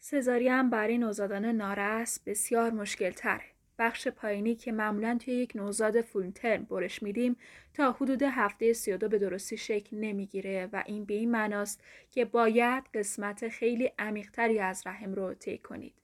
سزاری 0.00 0.48
هم 0.48 0.70
برای 0.70 0.98
نوزادان 0.98 1.44
نارس 1.44 2.20
بسیار 2.26 2.70
مشکل 2.70 3.10
تره. 3.10 3.44
بخش 3.78 4.08
پایینی 4.08 4.54
که 4.54 4.72
معمولا 4.72 5.18
توی 5.24 5.34
یک 5.34 5.52
نوزاد 5.54 6.00
فول 6.00 6.30
ترم 6.30 6.64
برش 6.64 7.02
میدیم 7.02 7.36
تا 7.74 7.92
حدود 7.92 8.22
هفته 8.22 8.72
32 8.72 9.08
به 9.08 9.18
درستی 9.18 9.56
شکل 9.56 9.96
نمی‌گیره 9.96 10.68
و 10.72 10.82
این 10.86 11.04
به 11.04 11.14
این 11.14 11.30
معناست 11.30 11.84
که 12.10 12.24
باید 12.24 12.84
قسمت 12.94 13.48
خیلی 13.48 13.92
عمیقتری 13.98 14.58
از 14.58 14.82
رحم 14.86 15.14
رو 15.14 15.34
طی 15.34 15.58
کنید 15.58 15.94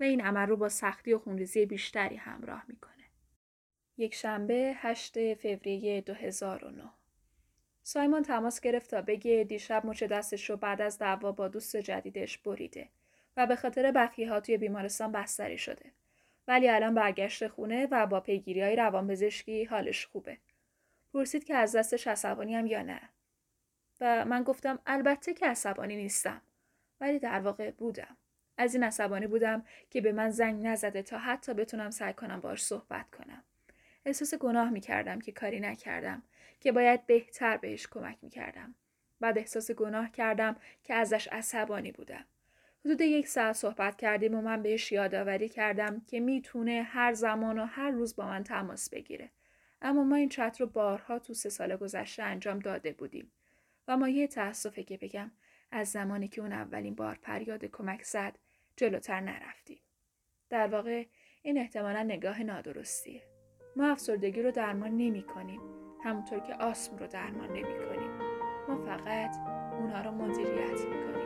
و 0.00 0.02
این 0.02 0.20
عمل 0.20 0.46
رو 0.46 0.56
با 0.56 0.68
سختی 0.68 1.12
و 1.12 1.18
خونریزی 1.18 1.66
بیشتری 1.66 2.16
همراه 2.16 2.64
می‌کنه. 2.68 2.92
یک 3.96 4.14
شنبه 4.14 4.72
8 4.76 5.34
فوریه 5.34 6.00
2009 6.00 6.90
سایمون 7.82 8.22
تماس 8.22 8.60
گرفت 8.60 8.90
تا 8.90 9.02
بگه 9.02 9.46
دیشب 9.48 9.86
مچ 9.86 10.04
دستش 10.04 10.50
رو 10.50 10.56
بعد 10.56 10.80
از 10.80 10.98
دعوا 10.98 11.32
با 11.32 11.48
دوست 11.48 11.76
جدیدش 11.76 12.38
بریده 12.38 12.88
و 13.36 13.46
به 13.46 13.56
خاطر 13.56 13.92
بخیه 13.92 14.30
ها 14.30 14.40
توی 14.40 14.56
بیمارستان 14.58 15.12
بستری 15.12 15.58
شده. 15.58 15.92
ولی 16.48 16.68
الان 16.68 16.94
برگشت 16.94 17.46
خونه 17.48 17.88
و 17.90 18.06
با 18.06 18.20
پیگیری 18.20 18.62
های 18.62 18.76
روانپزشکی 18.76 19.64
حالش 19.64 20.06
خوبه. 20.06 20.38
پرسید 21.12 21.44
که 21.44 21.54
از 21.54 21.76
دستش 21.76 22.06
عصبانی 22.06 22.54
هم 22.54 22.66
یا 22.66 22.82
نه. 22.82 23.00
و 24.00 24.24
من 24.24 24.42
گفتم 24.42 24.78
البته 24.86 25.34
که 25.34 25.46
عصبانی 25.46 25.96
نیستم. 25.96 26.42
ولی 27.00 27.18
در 27.18 27.40
واقع 27.40 27.70
بودم. 27.70 28.16
از 28.56 28.74
این 28.74 28.84
عصبانی 28.84 29.26
بودم 29.26 29.64
که 29.90 30.00
به 30.00 30.12
من 30.12 30.30
زنگ 30.30 30.66
نزده 30.66 31.02
تا 31.02 31.18
حتی 31.18 31.54
بتونم 31.54 31.90
سعی 31.90 32.12
کنم 32.12 32.40
باش 32.40 32.64
صحبت 32.64 33.10
کنم. 33.10 33.42
احساس 34.04 34.34
گناه 34.34 34.70
می 34.70 34.80
کردم 34.80 35.20
که 35.20 35.32
کاری 35.32 35.60
نکردم 35.60 36.22
که 36.60 36.72
باید 36.72 37.06
بهتر 37.06 37.56
بهش 37.56 37.86
کمک 37.86 38.18
می 38.22 38.30
کردم. 38.30 38.74
بعد 39.20 39.38
احساس 39.38 39.70
گناه 39.70 40.10
کردم 40.10 40.56
که 40.84 40.94
ازش 40.94 41.28
عصبانی 41.28 41.92
بودم. 41.92 42.24
حدود 42.84 43.00
یک 43.00 43.28
ساعت 43.28 43.56
صحبت 43.56 43.96
کردیم 43.96 44.34
و 44.34 44.40
من 44.40 44.62
بهش 44.62 44.92
یادآوری 44.92 45.48
کردم 45.48 46.00
که 46.06 46.20
می‌تونه 46.20 46.82
هر 46.82 47.12
زمان 47.12 47.58
و 47.58 47.64
هر 47.64 47.90
روز 47.90 48.16
با 48.16 48.26
من 48.26 48.44
تماس 48.44 48.90
بگیره. 48.90 49.30
اما 49.82 50.04
ما 50.04 50.16
این 50.16 50.28
چت 50.28 50.56
رو 50.60 50.66
بارها 50.66 51.18
تو 51.18 51.34
سه 51.34 51.48
سال 51.48 51.76
گذشته 51.76 52.22
انجام 52.22 52.58
داده 52.58 52.92
بودیم. 52.92 53.32
و 53.88 53.96
ما 53.96 54.08
یه 54.08 54.26
تأسفه 54.26 54.82
که 54.82 54.96
بگم 54.96 55.30
از 55.70 55.88
زمانی 55.88 56.28
که 56.28 56.40
اون 56.40 56.52
اولین 56.52 56.94
بار 56.94 57.18
پریاد 57.22 57.64
کمک 57.64 58.02
زد 58.02 58.38
جلوتر 58.76 59.20
نرفتیم. 59.20 59.80
در 60.50 60.66
واقع 60.66 61.04
این 61.42 61.58
احتمالا 61.58 62.02
نگاه 62.02 62.42
نادرستیه. 62.42 63.22
ما 63.76 63.90
افسردگی 63.90 64.42
رو 64.42 64.50
درمان 64.50 64.90
نمی 64.90 65.22
کنیم. 65.22 65.60
همونطور 66.04 66.40
که 66.40 66.54
آسم 66.54 66.96
رو 66.96 67.06
درمان 67.06 67.48
نمی 67.48 67.78
کنیم. 67.88 68.10
ما 68.68 68.86
فقط 68.86 69.36
اونها 69.72 70.00
رو 70.00 70.10
مدیریت 70.10 70.80
می 70.80 71.04
کنیم. 71.04 71.21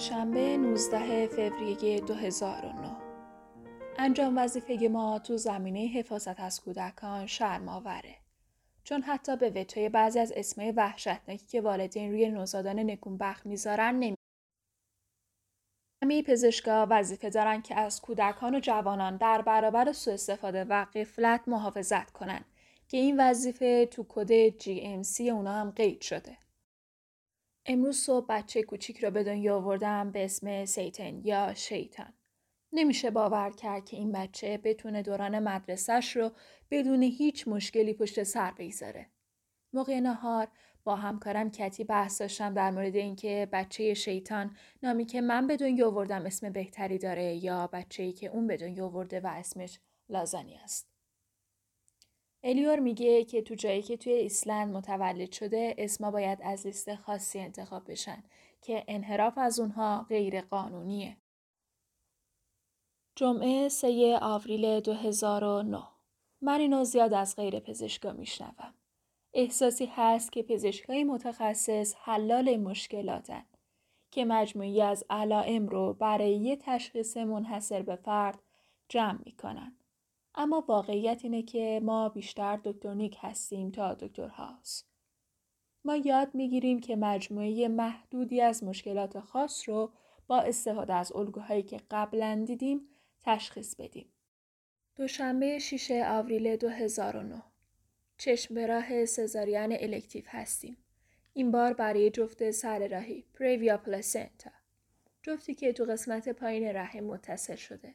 پنجشنبه 0.00 0.56
19 0.56 1.26
فوریه 1.26 2.00
2009 2.00 2.96
انجام 3.98 4.38
وظیفه 4.38 4.88
ما 4.92 5.18
تو 5.18 5.36
زمینه 5.36 5.80
حفاظت 5.80 6.40
از 6.40 6.60
کودکان 6.60 7.26
شرماوره. 7.26 8.16
چون 8.84 9.02
حتی 9.02 9.36
به 9.36 9.50
وتوی 9.50 9.88
بعضی 9.88 10.18
از 10.18 10.32
اسمای 10.36 10.70
وحشتناکی 10.70 11.46
که 11.46 11.60
والدین 11.60 12.10
روی 12.10 12.28
نوزادان 12.28 12.78
نکونبخت 12.78 13.46
می‌ذارن 13.46 13.94
نمی 13.94 14.16
همه 16.04 16.22
پزشکا 16.22 16.86
وظیفه 16.90 17.30
دارن 17.30 17.62
که 17.62 17.74
از 17.74 18.00
کودکان 18.00 18.54
و 18.54 18.60
جوانان 18.60 19.16
در 19.16 19.42
برابر 19.42 19.92
سوء 19.92 20.14
استفاده 20.14 20.64
و 20.64 20.86
قفلت 20.94 21.40
محافظت 21.46 22.10
کنن 22.10 22.44
که 22.88 22.96
این 22.96 23.20
وظیفه 23.20 23.86
تو 23.86 24.06
کد 24.08 24.48
GMC 24.48 25.20
اونا 25.20 25.52
هم 25.52 25.70
قید 25.70 26.00
شده. 26.00 26.39
امروز 27.66 27.96
صبح 27.96 28.26
بچه 28.28 28.62
کوچیک 28.62 29.04
را 29.04 29.10
به 29.10 29.24
دنیا 29.24 29.56
آوردم 29.56 30.10
به 30.10 30.24
اسم 30.24 30.64
سیتن 30.64 31.20
یا 31.24 31.54
شیطان. 31.54 32.12
نمیشه 32.72 33.10
باور 33.10 33.50
کرد 33.50 33.84
که 33.84 33.96
این 33.96 34.12
بچه 34.12 34.58
بتونه 34.58 35.02
دوران 35.02 35.38
مدرسهش 35.38 36.16
رو 36.16 36.32
بدون 36.70 37.02
هیچ 37.02 37.48
مشکلی 37.48 37.94
پشت 37.94 38.22
سر 38.22 38.50
بگذاره. 38.50 39.06
موقع 39.72 40.00
نهار 40.00 40.48
با 40.84 40.96
همکارم 40.96 41.50
کتی 41.50 41.84
بحث 41.84 42.20
داشتم 42.20 42.54
در 42.54 42.70
مورد 42.70 42.96
اینکه 42.96 43.48
بچه 43.52 43.94
شیطان 43.94 44.56
نامی 44.82 45.04
که 45.04 45.20
من 45.20 45.46
به 45.46 45.56
دنیا 45.56 45.86
آوردم 45.86 46.26
اسم 46.26 46.50
بهتری 46.50 46.98
داره 46.98 47.44
یا 47.44 47.66
بچه‌ای 47.66 48.12
که 48.12 48.26
اون 48.26 48.46
به 48.46 48.56
دنیا 48.56 48.86
آورده 48.86 49.20
و 49.20 49.26
اسمش 49.26 49.80
لازانی 50.08 50.56
است. 50.56 50.89
الیور 52.42 52.78
میگه 52.78 53.24
که 53.24 53.42
تو 53.42 53.54
جایی 53.54 53.82
که 53.82 53.96
توی 53.96 54.12
ایسلند 54.12 54.74
متولد 54.74 55.32
شده 55.32 55.74
اسما 55.78 56.10
باید 56.10 56.38
از 56.42 56.66
لیست 56.66 56.94
خاصی 56.94 57.38
انتخاب 57.38 57.90
بشن 57.90 58.22
که 58.62 58.84
انحراف 58.88 59.38
از 59.38 59.60
اونها 59.60 60.06
غیر 60.08 60.40
قانونیه. 60.40 61.16
جمعه 63.16 63.68
3 63.68 64.18
آوریل 64.22 64.80
2009 64.80 65.82
من 66.40 66.60
اینو 66.60 66.84
زیاد 66.84 67.14
از 67.14 67.36
غیر 67.36 67.60
پزشکا 67.60 68.12
میشنوم. 68.12 68.74
احساسی 69.34 69.86
هست 69.86 70.32
که 70.32 70.42
پزشکای 70.42 71.04
متخصص 71.04 71.94
حلال 71.98 72.56
مشکلاتن 72.56 73.44
که 74.10 74.24
مجموعی 74.24 74.82
از 74.82 75.04
علائم 75.10 75.68
رو 75.68 75.94
برای 75.94 76.36
یه 76.36 76.56
تشخیص 76.56 77.16
منحصر 77.16 77.82
به 77.82 77.96
فرد 77.96 78.38
جمع 78.88 79.18
می‌کنن. 79.24 79.79
اما 80.34 80.64
واقعیت 80.68 81.20
اینه 81.22 81.42
که 81.42 81.80
ما 81.82 82.08
بیشتر 82.08 82.60
دکتر 82.64 82.94
نیک 82.94 83.16
هستیم 83.20 83.70
تا 83.70 83.94
دکتر 83.94 84.28
هاوس. 84.28 84.82
ما 85.84 85.96
یاد 85.96 86.34
می‌گیریم 86.34 86.80
که 86.80 86.96
مجموعه 86.96 87.68
محدودی 87.68 88.40
از 88.40 88.64
مشکلات 88.64 89.20
خاص 89.20 89.68
رو 89.68 89.92
با 90.26 90.40
استفاده 90.40 90.94
از 90.94 91.12
الگوهایی 91.12 91.62
که 91.62 91.80
قبلا 91.90 92.44
دیدیم 92.46 92.80
تشخیص 93.22 93.76
بدیم. 93.76 94.12
دوشنبه 94.96 95.58
6 95.58 95.90
آوریل 96.06 96.56
2009 96.56 97.42
چشم 98.18 98.54
به 98.54 98.66
راه 98.66 99.04
سزارین 99.04 99.72
الکتیو 99.72 100.24
هستیم. 100.28 100.76
این 101.32 101.50
بار 101.50 101.72
برای 101.72 102.10
جفت 102.10 102.50
سر 102.50 102.88
راهی 102.88 103.24
پریویا 103.34 103.78
پلاسنتا. 103.78 104.50
جفتی 105.22 105.54
که 105.54 105.72
تو 105.72 105.84
قسمت 105.84 106.28
پایین 106.28 106.68
رحم 106.68 107.04
متصل 107.04 107.56
شده. 107.56 107.94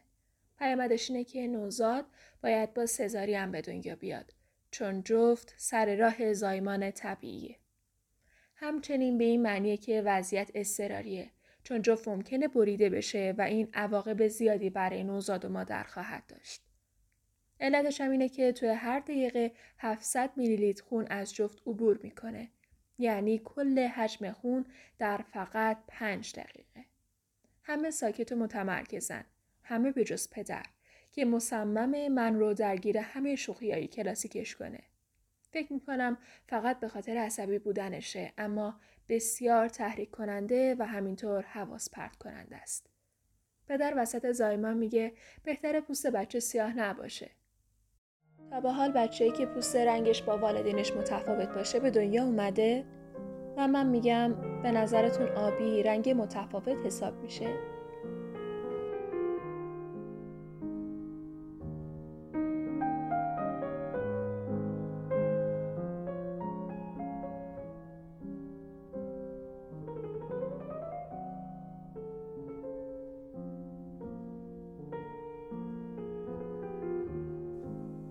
پیامدش 0.57 1.11
اینه 1.11 1.23
که 1.23 1.47
نوزاد 1.47 2.05
باید 2.43 2.73
با 2.73 2.85
سزارین 2.85 3.51
به 3.51 3.61
دنیا 3.61 3.95
بیاد 3.95 4.33
چون 4.71 5.03
جفت 5.03 5.53
سر 5.57 5.95
راه 5.95 6.33
زایمان 6.33 6.91
طبیعیه. 6.91 7.59
همچنین 8.55 9.17
به 9.17 9.23
این 9.23 9.41
معنیه 9.41 9.77
که 9.77 10.01
وضعیت 10.01 10.51
استراریه 10.55 11.31
چون 11.63 11.81
جفت 11.81 12.07
ممکنه 12.07 12.47
بریده 12.47 12.89
بشه 12.89 13.33
و 13.37 13.41
این 13.41 13.69
عواقب 13.73 14.27
زیادی 14.27 14.69
برای 14.69 15.03
نوزاد 15.03 15.45
و 15.45 15.49
مادر 15.49 15.83
خواهد 15.83 16.23
داشت. 16.27 16.61
علتش 17.59 18.01
هم 18.01 18.11
اینه 18.11 18.29
که 18.29 18.51
توی 18.51 18.69
هر 18.69 18.99
دقیقه 18.99 19.51
700 19.77 20.31
میلی 20.35 20.55
لیتر 20.55 20.83
خون 20.83 21.07
از 21.09 21.33
جفت 21.33 21.61
عبور 21.67 21.99
می‌کنه. 22.03 22.51
یعنی 22.97 23.41
کل 23.45 23.79
حجم 23.79 24.31
خون 24.31 24.65
در 24.99 25.17
فقط 25.17 25.77
5 25.87 26.33
دقیقه. 26.35 26.85
همه 27.63 27.91
ساکت 27.91 28.31
و 28.31 28.35
متمرکزن. 28.35 29.25
همه 29.65 29.91
به 29.91 30.03
جز 30.03 30.29
پدر 30.29 30.65
که 31.11 31.25
مصمم 31.25 32.07
من 32.07 32.35
رو 32.35 32.53
درگیر 32.53 32.97
همه 32.97 33.35
شوخیایی 33.35 33.87
کلاسیکش 33.87 34.55
کنه. 34.55 34.79
فکر 35.51 35.73
می‌کنم 35.73 36.17
فقط 36.47 36.79
به 36.79 36.87
خاطر 36.87 37.17
عصبی 37.17 37.59
بودنشه 37.59 38.33
اما 38.37 38.79
بسیار 39.09 39.67
تحریک 39.67 40.11
کننده 40.11 40.75
و 40.79 40.83
همینطور 40.83 41.41
حواس 41.41 41.89
پرت 41.89 42.15
کننده 42.15 42.55
است. 42.55 42.89
پدر 43.67 43.93
وسط 43.97 44.31
زایمان 44.31 44.77
میگه 44.77 45.13
بهتر 45.43 45.79
پوست 45.79 46.07
بچه 46.07 46.39
سیاه 46.39 46.73
نباشه. 46.73 47.31
تا 48.49 48.61
به 48.61 48.71
حال 48.71 48.91
بچه‌ای 48.91 49.31
که 49.31 49.45
پوست 49.45 49.75
رنگش 49.75 50.23
با 50.23 50.37
والدینش 50.37 50.91
متفاوت 50.91 51.49
باشه 51.49 51.79
به 51.79 51.91
دنیا 51.91 52.23
اومده 52.23 52.85
و 53.57 53.67
من 53.67 53.87
میگم 53.87 54.61
به 54.61 54.71
نظرتون 54.71 55.27
آبی 55.27 55.83
رنگ 55.83 56.09
متفاوت 56.09 56.85
حساب 56.85 57.21
میشه؟ 57.21 57.74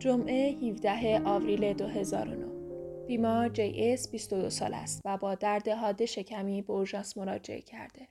جمعه 0.04 0.52
17 0.52 1.23
آوریل 1.25 1.73
2009 1.73 3.06
بیمار 3.06 3.49
جی 3.49 3.92
اس 3.92 4.11
22 4.11 4.50
سال 4.50 4.75
است 4.75 5.00
و 5.04 5.16
با 5.16 5.34
درد 5.34 5.68
حاد 5.68 6.04
شکمی 6.04 6.62
به 6.62 6.73
اورژانس 6.73 7.16
مراجعه 7.16 7.61
کرده. 7.61 8.08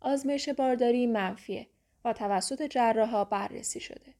آزمایش 0.00 0.48
بارداری 0.48 1.06
منفیه 1.06 1.66
و 2.04 2.12
توسط 2.12 2.62
جراحا 2.62 3.24
بررسی 3.24 3.80
شده. 3.80 4.14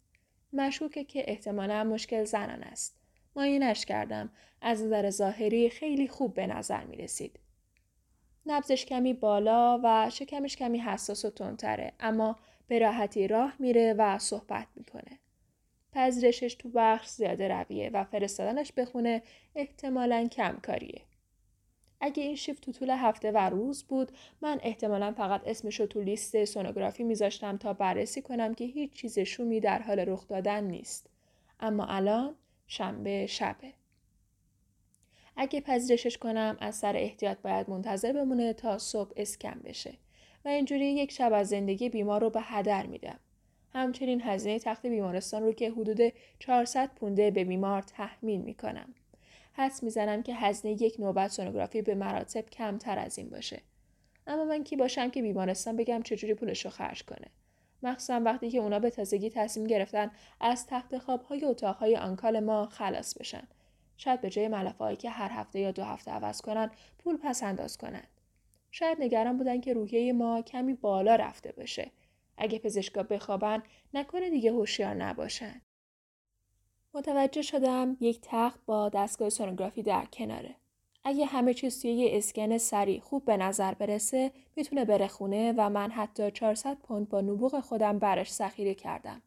مشکوکه 0.52 1.04
که 1.04 1.24
احتمالا 1.26 1.84
مشکل 1.84 2.24
زنان 2.24 2.62
است. 2.62 3.00
ماینش 3.36 3.84
کردم 3.84 4.30
از 4.62 4.82
نظر 4.82 5.10
ظاهری 5.10 5.70
خیلی 5.70 6.08
خوب 6.08 6.34
به 6.34 6.46
نظر 6.46 6.84
می 6.84 6.96
رسید. 6.96 7.38
نبزش 8.46 8.84
کمی 8.84 9.12
بالا 9.12 9.80
و 9.84 10.10
شکمش 10.10 10.56
کمی 10.56 10.78
حساس 10.78 11.24
و 11.24 11.30
تندتره 11.30 11.92
اما 12.00 12.36
به 12.66 12.78
راحتی 12.78 13.28
راه 13.28 13.54
میره 13.58 13.94
و 13.98 14.18
صحبت 14.18 14.66
می‌کنه. 14.76 15.18
پذیرشش 15.92 16.54
تو 16.54 16.70
بخش 16.74 17.08
زیاده 17.08 17.48
رویه 17.48 17.90
و 17.94 18.04
فرستادنش 18.04 18.72
بخونه 18.72 19.22
احتمالا 19.54 20.28
کمکاریه. 20.32 21.02
اگه 22.00 22.22
این 22.22 22.36
شیفت 22.36 22.62
تو 22.62 22.72
طول 22.72 22.90
هفته 22.90 23.30
و 23.30 23.38
روز 23.38 23.84
بود 23.84 24.12
من 24.40 24.60
احتمالا 24.62 25.12
فقط 25.12 25.42
اسمش 25.46 25.80
رو 25.80 25.86
تو 25.86 26.00
لیست 26.00 26.44
سونوگرافی 26.44 27.04
میذاشتم 27.04 27.56
تا 27.56 27.72
بررسی 27.72 28.22
کنم 28.22 28.54
که 28.54 28.64
هیچ 28.64 28.92
چیز 28.92 29.18
شومی 29.18 29.60
در 29.60 29.82
حال 29.82 29.98
رخ 29.98 30.28
دادن 30.28 30.64
نیست. 30.64 31.10
اما 31.60 31.86
الان 31.86 32.34
شنبه 32.66 33.26
شبه. 33.26 33.72
اگه 35.36 35.60
پذیرشش 35.60 36.18
کنم 36.18 36.56
از 36.60 36.74
سر 36.74 36.96
احتیاط 36.96 37.38
باید 37.38 37.70
منتظر 37.70 38.12
بمونه 38.12 38.52
تا 38.52 38.78
صبح 38.78 39.12
اسکن 39.16 39.60
بشه 39.64 39.94
و 40.44 40.48
اینجوری 40.48 40.86
یک 40.86 41.12
شب 41.12 41.32
از 41.32 41.48
زندگی 41.48 41.88
بیمار 41.88 42.20
رو 42.20 42.30
به 42.30 42.40
هدر 42.42 42.86
میدم. 42.86 43.18
همچنین 43.78 44.22
هزینه 44.22 44.58
تخت 44.58 44.86
بیمارستان 44.86 45.42
رو 45.42 45.52
که 45.52 45.70
حدود 45.70 46.12
400 46.38 46.90
پونده 46.94 47.30
به 47.30 47.44
بیمار 47.44 47.82
تحمیل 47.82 48.40
می‌کنم. 48.40 48.94
حس 49.52 49.82
می‌زنم 49.82 50.22
که 50.22 50.34
هزینه 50.34 50.82
یک 50.82 50.96
نوبت 50.98 51.30
سونوگرافی 51.30 51.82
به 51.82 51.94
مراتب 51.94 52.50
کمتر 52.50 52.98
از 52.98 53.18
این 53.18 53.30
باشه. 53.30 53.62
اما 54.26 54.44
من 54.44 54.64
کی 54.64 54.76
باشم 54.76 55.10
که 55.10 55.22
بیمارستان 55.22 55.76
بگم 55.76 56.02
چجوری 56.02 56.34
پولش 56.34 56.64
رو 56.64 56.70
خرج 56.70 57.02
کنه. 57.02 57.26
مخصوصا 57.82 58.20
وقتی 58.24 58.50
که 58.50 58.58
اونا 58.58 58.78
به 58.78 58.90
تازگی 58.90 59.30
تصمیم 59.30 59.66
گرفتن 59.66 60.10
از 60.40 60.66
تخت 60.66 60.98
خوابهای 60.98 61.44
اتاقهای 61.44 61.96
آنکال 61.96 62.40
ما 62.40 62.66
خلاص 62.66 63.18
بشن. 63.18 63.48
شاید 63.96 64.20
به 64.20 64.30
جای 64.30 64.48
ملافه 64.48 64.96
که 64.96 65.10
هر 65.10 65.30
هفته 65.32 65.60
یا 65.60 65.70
دو 65.70 65.84
هفته 65.84 66.10
عوض 66.10 66.40
کنن 66.40 66.70
پول 66.98 67.16
پس 67.16 67.42
انداز 67.42 67.76
کنن. 67.76 68.04
شاید 68.70 69.02
نگران 69.02 69.38
بودن 69.38 69.60
که 69.60 69.72
روحیه 69.72 70.12
ما 70.12 70.42
کمی 70.42 70.74
بالا 70.74 71.16
رفته 71.16 71.52
باشه. 71.52 71.90
اگه 72.38 72.58
پزشکا 72.58 73.02
بخوابن 73.02 73.62
نکنه 73.94 74.30
دیگه 74.30 74.52
هوشیار 74.52 74.94
نباشن. 74.94 75.62
متوجه 76.94 77.42
شدم 77.42 77.96
یک 78.00 78.18
تخت 78.22 78.60
با 78.66 78.88
دستگاه 78.88 79.30
سونوگرافی 79.30 79.82
در 79.82 80.04
کناره. 80.04 80.54
اگه 81.04 81.24
همه 81.24 81.54
چیز 81.54 81.82
توی 81.82 81.90
یه 81.90 82.16
اسکن 82.16 82.58
سریع 82.58 83.00
خوب 83.00 83.24
به 83.24 83.36
نظر 83.36 83.74
برسه 83.74 84.32
می‌تونه 84.56 84.84
بره 84.84 85.06
خونه 85.08 85.54
و 85.56 85.70
من 85.70 85.90
حتی 85.90 86.30
400 86.30 86.76
پوند 86.78 87.08
با 87.08 87.20
نبوغ 87.20 87.60
خودم 87.60 87.98
برش 87.98 88.32
ذخیره 88.32 88.74
کردم. 88.74 89.22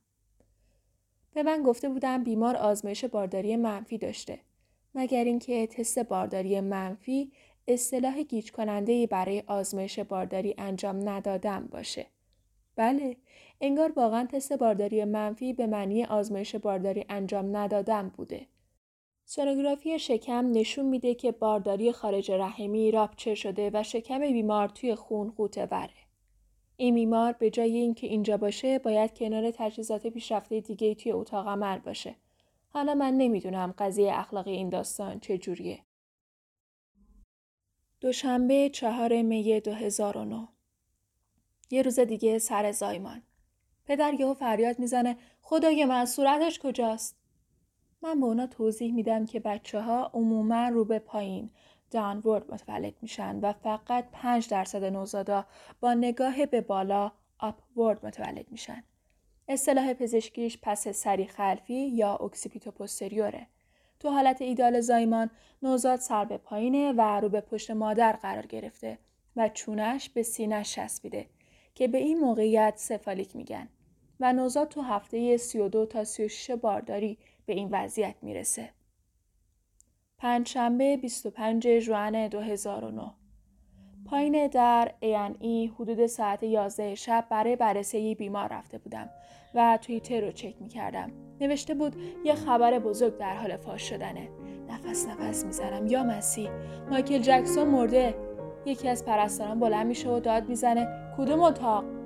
به 1.33 1.43
من 1.43 1.63
گفته 1.63 1.89
بودم 1.89 2.23
بیمار 2.23 2.55
آزمایش 2.55 3.05
بارداری 3.05 3.55
منفی 3.55 3.97
داشته. 3.97 4.39
مگر 4.95 5.23
اینکه 5.23 5.67
تست 5.67 5.99
بارداری 5.99 6.61
منفی 6.61 7.31
اصطلاح 7.67 8.23
گیج 8.23 8.51
کننده 8.51 9.07
برای 9.07 9.43
آزمایش 9.47 9.99
بارداری 9.99 10.55
انجام 10.57 11.09
ندادم 11.09 11.67
باشه. 11.71 12.05
بله، 12.81 13.17
انگار 13.61 13.91
واقعا 13.95 14.25
تست 14.25 14.53
بارداری 14.53 15.05
منفی 15.05 15.53
به 15.53 15.67
معنی 15.67 16.05
آزمایش 16.05 16.55
بارداری 16.55 17.05
انجام 17.09 17.57
ندادم 17.57 18.09
بوده. 18.09 18.47
سونوگرافی 19.25 19.99
شکم 19.99 20.51
نشون 20.51 20.85
میده 20.85 21.15
که 21.15 21.31
بارداری 21.31 21.91
خارج 21.91 22.31
رحمی 22.31 22.91
راپچر 22.91 23.35
شده 23.35 23.71
و 23.73 23.83
شکم 23.83 24.19
بیمار 24.19 24.69
توی 24.69 24.95
خون 24.95 25.31
قوطه 25.31 25.65
وره. 25.65 25.93
این 26.77 26.95
بیمار 26.95 27.33
به 27.33 27.49
جای 27.49 27.77
اینکه 27.77 28.07
اینجا 28.07 28.37
باشه 28.37 28.79
باید 28.79 29.17
کنار 29.17 29.51
تجهیزات 29.51 30.07
پیشرفته 30.07 30.59
دیگه 30.59 30.95
توی 30.95 31.11
اتاق 31.11 31.47
عمل 31.47 31.79
باشه. 31.79 32.15
حالا 32.69 32.93
من 32.93 33.13
نمی‌دونم 33.13 33.73
قضیه 33.77 34.19
اخلاقی 34.19 34.51
این 34.51 34.69
داستان 34.69 35.19
چجوریه. 35.19 35.79
دوشنبه 37.99 38.69
چهار 38.69 39.21
می 39.21 39.59
2009 39.59 40.47
یه 41.71 41.81
روز 41.81 41.99
دیگه 41.99 42.39
سر 42.39 42.71
زایمان. 42.71 43.21
پدر 43.85 44.13
یهو 44.13 44.33
فریاد 44.33 44.79
می‌زنه 44.79 45.17
خدای 45.41 45.85
من 45.85 46.05
صورتش 46.05 46.59
کجاست؟ 46.59 47.15
من 48.01 48.19
به 48.19 48.25
اونا 48.25 48.47
توضیح 48.47 48.93
میدم 48.93 49.25
که 49.25 49.39
بچه 49.39 49.81
ها 49.81 50.11
عموما 50.13 50.67
رو 50.67 50.85
به 50.85 50.99
پایین 50.99 51.49
دانورد 51.91 52.53
متولد 52.53 52.93
میشن 53.01 53.39
و 53.39 53.53
فقط 53.53 54.05
5 54.11 54.49
درصد 54.49 54.83
نوزادا 54.83 55.45
با 55.79 55.93
نگاه 55.93 56.45
به 56.45 56.61
بالا 56.61 57.11
اپورد 57.39 58.05
متولد 58.05 58.51
میشن. 58.51 58.83
اصطلاح 59.47 59.93
پزشکیش 59.93 60.57
پس 60.61 60.87
سری 60.87 61.25
خلفی 61.25 61.87
یا 61.87 62.15
occipito 62.15 62.71
posterior 62.71 63.33
ه. 63.33 63.47
تو 63.99 64.09
حالت 64.09 64.41
ایدال 64.41 64.81
زایمان 64.81 65.29
نوزاد 65.63 65.99
سر 65.99 66.25
به 66.25 66.37
پایینه 66.37 66.91
و 66.91 67.01
رو 67.01 67.29
به 67.29 67.41
پشت 67.41 67.71
مادر 67.71 68.11
قرار 68.11 68.45
گرفته 68.45 68.97
و 69.35 69.49
چونش 69.49 70.09
به 70.09 70.23
سینش 70.23 70.75
چسبیده 70.75 71.25
که 71.75 71.87
به 71.87 71.97
این 71.97 72.19
موقعیت 72.19 72.73
cephalic 72.77 73.35
میگن 73.35 73.67
و 74.19 74.33
نوزاد 74.33 74.67
تو 74.67 74.81
هفته 74.81 75.37
32 75.37 75.85
تا 75.85 76.03
36 76.03 76.51
بارداری 76.51 77.17
به 77.45 77.53
این 77.53 77.69
وضعیت 77.71 78.15
می‌رسه. 78.21 78.69
پنجشنبه 80.17 80.97
25 80.97 81.79
ژوئن 81.79 82.27
2009 82.27 83.11
پایین 84.05 84.47
در 84.47 84.91
ای 85.39 85.67
حدود 85.67 86.05
ساعت 86.05 86.43
11 86.43 86.95
شب 86.95 87.25
برای 87.29 87.55
بررسی 87.55 88.15
بیمار 88.15 88.53
رفته 88.53 88.77
بودم 88.77 89.09
و 89.53 89.79
توییتر 89.81 90.21
رو 90.21 90.31
چک 90.31 90.55
می 90.61 90.67
کردم. 90.67 91.11
نوشته 91.41 91.73
بود 91.73 91.95
یه 92.25 92.35
خبر 92.35 92.79
بزرگ 92.79 93.17
در 93.17 93.35
حال 93.35 93.57
فاش 93.57 93.89
شدنه. 93.89 94.29
نفس 94.69 95.07
نفس 95.07 95.45
می‌زنم 95.45 95.87
یا 95.87 96.03
مسیح 96.03 96.49
مایکل 96.89 97.19
جکسون 97.19 97.67
مرده 97.67 98.15
یکی 98.65 98.89
از 98.89 99.05
پرستاران 99.05 99.59
بلند 99.59 99.87
میشه 99.87 100.09
و 100.09 100.19
داد 100.19 100.49
می‌زنه. 100.49 100.87
کدوم 101.17 101.39
اتاق؟ 101.39 102.00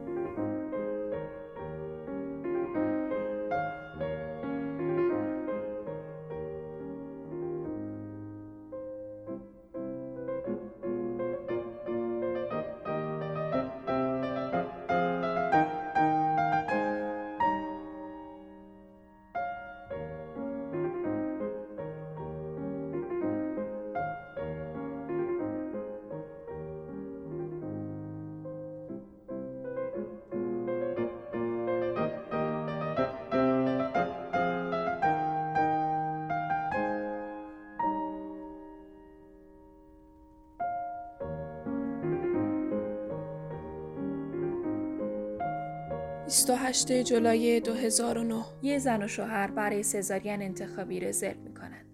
28 46.47 46.91
جولای 47.03 47.59
2009 47.59 48.45
یه 48.61 48.79
زن 48.79 49.03
و 49.03 49.07
شوهر 49.07 49.51
برای 49.51 49.83
سزارین 49.83 50.41
انتخابی 50.41 50.99
رزرو 50.99 51.39
می‌کنن 51.39 51.85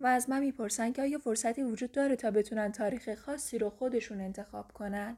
و 0.00 0.06
از 0.06 0.30
من 0.30 0.40
می‌پرسن 0.40 0.92
که 0.92 1.02
آیا 1.02 1.18
فرصتی 1.18 1.62
وجود 1.62 1.92
داره 1.92 2.16
تا 2.16 2.30
بتونن 2.30 2.72
تاریخ 2.72 3.14
خاصی 3.14 3.58
رو 3.58 3.70
خودشون 3.70 4.20
انتخاب 4.20 4.72
کنن؟ 4.72 5.16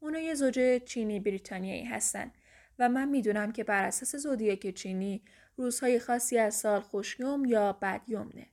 اونا 0.00 0.18
یه 0.18 0.34
زوج 0.34 0.82
چینی 0.84 1.20
بریتانیایی 1.20 1.84
هستن 1.84 2.30
و 2.78 2.88
من 2.88 3.08
می‌دونم 3.08 3.52
که 3.52 3.64
بر 3.64 3.84
اساس 3.84 4.16
زودیک 4.16 4.74
چینی 4.74 5.22
روزهای 5.56 5.98
خاصی 5.98 6.38
از 6.38 6.54
سال 6.54 6.80
خوشیوم 6.80 7.44
یا 7.44 7.72
بدیومنه. 7.72 8.46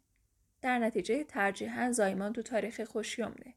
در 0.62 0.80
نتیجه 0.80 1.24
ترجیحاً 1.24 1.92
زایمان 1.92 2.34
تو 2.34 2.42
تاریخ 2.42 2.84
خوشیومنه. 2.84 3.54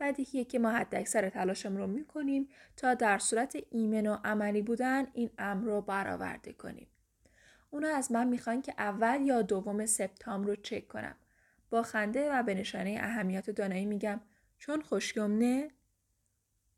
بدیهیه 0.00 0.44
که 0.44 0.58
ما 0.58 0.70
حد 0.70 0.94
اکثر 0.94 1.28
تلاشم 1.28 1.76
رو 1.76 1.86
می‌کنیم 1.86 2.48
تا 2.76 2.94
در 2.94 3.18
صورت 3.18 3.56
ایمن 3.70 4.06
و 4.06 4.16
عملی 4.24 4.62
بودن 4.62 5.06
این 5.12 5.30
امر 5.38 5.64
رو 5.64 5.80
برآورده 5.80 6.52
کنیم. 6.52 6.86
اونا 7.70 7.88
از 7.88 8.12
من 8.12 8.28
می‌خوان 8.28 8.62
که 8.62 8.74
اول 8.78 9.20
یا 9.22 9.42
دوم 9.42 9.86
سپتامبر 9.86 10.48
رو 10.48 10.56
چک 10.56 10.88
کنم. 10.88 11.16
با 11.70 11.82
خنده 11.82 12.32
و 12.32 12.42
به 12.42 12.54
نشانه 12.54 12.98
اهمیت 13.00 13.50
دانایی 13.50 13.86
میگم 13.86 14.20
چون 14.58 14.80
خوشگمنه؟ 14.80 15.70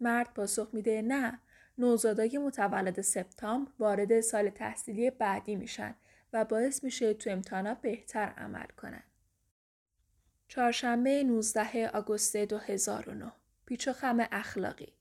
مرد 0.01 0.35
پاسخ 0.35 0.69
میده 0.73 1.03
نه 1.03 1.41
نوزادای 1.79 2.39
متولد 2.39 3.01
سپتامبر 3.01 3.71
وارد 3.79 4.21
سال 4.21 4.51
تحصیلی 4.51 5.11
بعدی 5.11 5.57
میشن 5.57 5.95
و 6.33 6.45
باعث 6.45 6.85
میشه 6.85 7.15
تو 7.15 7.31
امتحانات 7.31 7.81
بهتر 7.81 8.27
عمل 8.27 8.67
کنن. 8.77 9.03
چهارشنبه 10.49 11.23
19 11.23 11.89
آگوست 11.89 12.37
2009 12.37 13.33
پیچ 13.67 13.89
و 13.89 13.93
خم 13.93 14.27
اخلاقی 14.33 14.93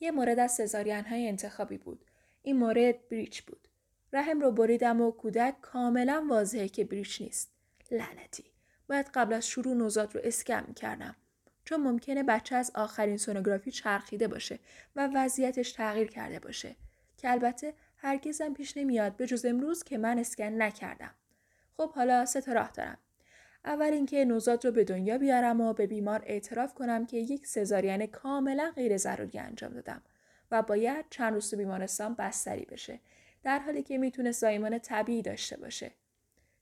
یه 0.00 0.10
مورد 0.10 0.38
از 0.38 0.52
سزارین 0.52 1.04
های 1.04 1.28
انتخابی 1.28 1.78
بود. 1.78 2.04
این 2.42 2.56
مورد 2.56 3.08
بریچ 3.08 3.42
بود. 3.42 3.68
رحم 4.12 4.40
رو 4.40 4.50
بریدم 4.50 5.00
و 5.00 5.10
کودک 5.10 5.60
کاملا 5.60 6.26
واضحه 6.30 6.68
که 6.68 6.84
بریچ 6.84 7.22
نیست. 7.22 7.52
لعنتی. 7.90 8.44
باید 8.88 9.10
قبل 9.14 9.32
از 9.32 9.48
شروع 9.48 9.74
نوزاد 9.74 10.14
رو 10.14 10.20
اسکم 10.24 10.72
کردم. 10.76 11.16
چون 11.64 11.80
ممکنه 11.80 12.22
بچه 12.22 12.56
از 12.56 12.72
آخرین 12.74 13.16
سونوگرافی 13.16 13.70
چرخیده 13.70 14.28
باشه 14.28 14.58
و 14.96 15.10
وضعیتش 15.14 15.72
تغییر 15.72 16.08
کرده 16.08 16.38
باشه 16.38 16.76
که 17.16 17.30
البته 17.30 17.74
هرگزم 17.96 18.54
پیش 18.54 18.76
نمیاد 18.76 19.16
به 19.16 19.26
جز 19.26 19.44
امروز 19.44 19.82
که 19.82 19.98
من 19.98 20.18
اسکن 20.18 20.62
نکردم. 20.62 21.14
خب 21.76 21.92
حالا 21.92 22.26
سه 22.26 22.40
تا 22.40 22.52
راه 22.52 22.70
دارم. 22.70 22.98
اول 23.64 23.92
اینکه 23.92 24.24
نوزاد 24.24 24.64
رو 24.64 24.72
به 24.72 24.84
دنیا 24.84 25.18
بیارم 25.18 25.60
و 25.60 25.72
به 25.72 25.86
بیمار 25.86 26.22
اعتراف 26.26 26.74
کنم 26.74 27.06
که 27.06 27.16
یک 27.16 27.46
سزارین 27.46 28.06
کاملا 28.06 28.72
غیر 28.76 28.96
ضروری 28.96 29.38
انجام 29.38 29.72
دادم 29.72 30.02
و 30.50 30.62
باید 30.62 31.04
چند 31.10 31.34
روز 31.34 31.50
تو 31.50 31.56
بیمارستان 31.56 32.14
بستری 32.14 32.64
بشه 32.64 33.00
در 33.42 33.58
حالی 33.58 33.82
که 33.82 33.98
می‌تونه 33.98 34.32
زایمان 34.32 34.78
طبیعی 34.78 35.22
داشته 35.22 35.56
باشه. 35.56 35.90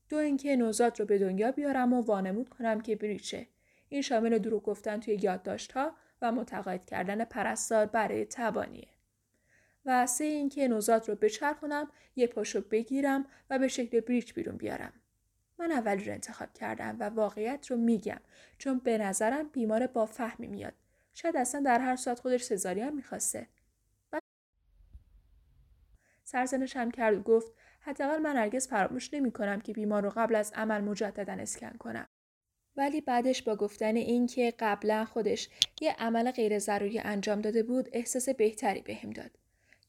دو 0.08 0.16
اینکه 0.16 0.56
نوزاد 0.56 1.00
رو 1.00 1.06
به 1.06 1.18
دنیا 1.18 1.52
بیارم 1.52 1.92
و 1.92 2.00
وانمود 2.00 2.48
کنم 2.48 2.80
که 2.80 2.96
بریچه. 2.96 3.46
این 3.88 4.02
شامل 4.02 4.38
دروغ 4.38 4.62
گفتن 4.62 5.00
توی 5.00 5.18
یادداشتها 5.22 5.92
و 6.22 6.32
متقاعد 6.32 6.84
کردن 6.84 7.24
پرستار 7.24 7.86
برای 7.86 8.24
تبانیه 8.24 8.88
و 9.84 10.06
سه 10.06 10.24
اینکه 10.24 10.68
نوزاد 10.68 11.08
رو 11.08 11.14
بچرخونم 11.14 11.90
یه 12.16 12.26
پاشو 12.26 12.60
بگیرم 12.60 13.26
و 13.50 13.58
به 13.58 13.68
شکل 13.68 14.00
بریچ 14.00 14.34
بیرون 14.34 14.56
بیارم. 14.56 14.92
من 15.60 15.72
اولی 15.72 16.04
رو 16.04 16.12
انتخاب 16.12 16.52
کردم 16.52 16.96
و 17.00 17.08
واقعیت 17.08 17.66
رو 17.70 17.76
میگم 17.76 18.20
چون 18.58 18.78
به 18.78 18.98
نظرم 18.98 19.48
بیمار 19.48 19.86
با 19.86 20.06
فهمی 20.06 20.46
میاد. 20.46 20.74
شاید 21.14 21.36
اصلا 21.36 21.60
در 21.60 21.80
هر 21.80 21.96
ساعت 21.96 22.20
خودش 22.20 22.42
سزاری 22.42 22.80
هم 22.80 22.96
می‌خواسته. 22.96 23.46
سرزنش 26.24 26.76
هم 26.76 26.90
کرد 26.90 27.16
و 27.16 27.22
گفت 27.22 27.52
حداقل 27.80 28.18
من 28.18 28.36
هرگز 28.36 28.68
فراموش 28.68 29.14
نمی 29.14 29.32
کنم 29.32 29.60
که 29.60 29.72
بیمار 29.72 30.02
رو 30.02 30.10
قبل 30.16 30.34
از 30.34 30.52
عمل 30.52 30.80
مجددا 30.80 31.32
اسکن 31.32 31.76
کنم. 31.78 32.08
ولی 32.76 33.00
بعدش 33.00 33.42
با 33.42 33.56
گفتن 33.56 33.96
این 33.96 34.26
که 34.26 34.54
قبلا 34.58 35.04
خودش 35.04 35.48
یه 35.80 35.92
عمل 35.98 36.30
غیر 36.30 36.58
ضروری 36.58 36.98
انجام 36.98 37.40
داده 37.40 37.62
بود 37.62 37.88
احساس 37.92 38.28
بهتری 38.28 38.82
بهم 38.82 39.10
داد. 39.10 39.39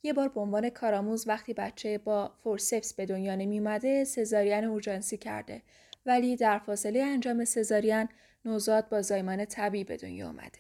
یه 0.04 0.14
بار 0.14 0.28
به 0.28 0.42
عنوان 0.42 0.70
کارآموز 0.70 1.28
وقتی 1.28 1.54
بچه 1.54 1.98
با 1.98 2.32
فورسپس 2.44 2.94
به 2.94 3.06
دنیا 3.06 3.36
نمیومده 3.36 4.04
سزارین 4.04 4.64
اورژانسی 4.64 5.18
کرده 5.18 5.62
ولی 6.06 6.36
در 6.36 6.60
فاصله 6.60 7.04
انجام 7.04 7.46
سزارین 7.46 8.10
نوزاد 8.46 8.90
با 8.90 9.02
زایمان 9.02 9.46
طبیعی 9.46 9.84
به 9.84 9.98
دنیا 9.98 10.30
آمده. 10.30 10.60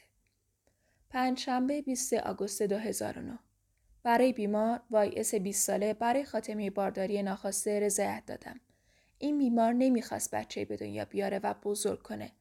پنجشنبه 1.09 1.81
20 1.81 2.13
آگوست 2.13 2.63
2009 2.63 3.39
برای 4.03 4.33
بیمار 4.33 4.81
وای 4.91 5.19
اس 5.19 5.35
20 5.35 5.67
ساله 5.67 5.93
برای 5.93 6.23
خاتمه 6.23 6.69
بارداری 6.69 7.23
ناخواسته 7.23 7.79
رضایت 7.79 8.23
دادم. 8.27 8.59
این 9.19 9.37
بیمار 9.37 9.73
نمی‌خواست 9.73 10.35
بچه 10.35 10.65
به 10.65 10.77
دنیا 10.77 11.05
بیاره 11.05 11.39
و 11.43 11.53
بزرگ 11.63 12.01
کنه. 12.01 12.31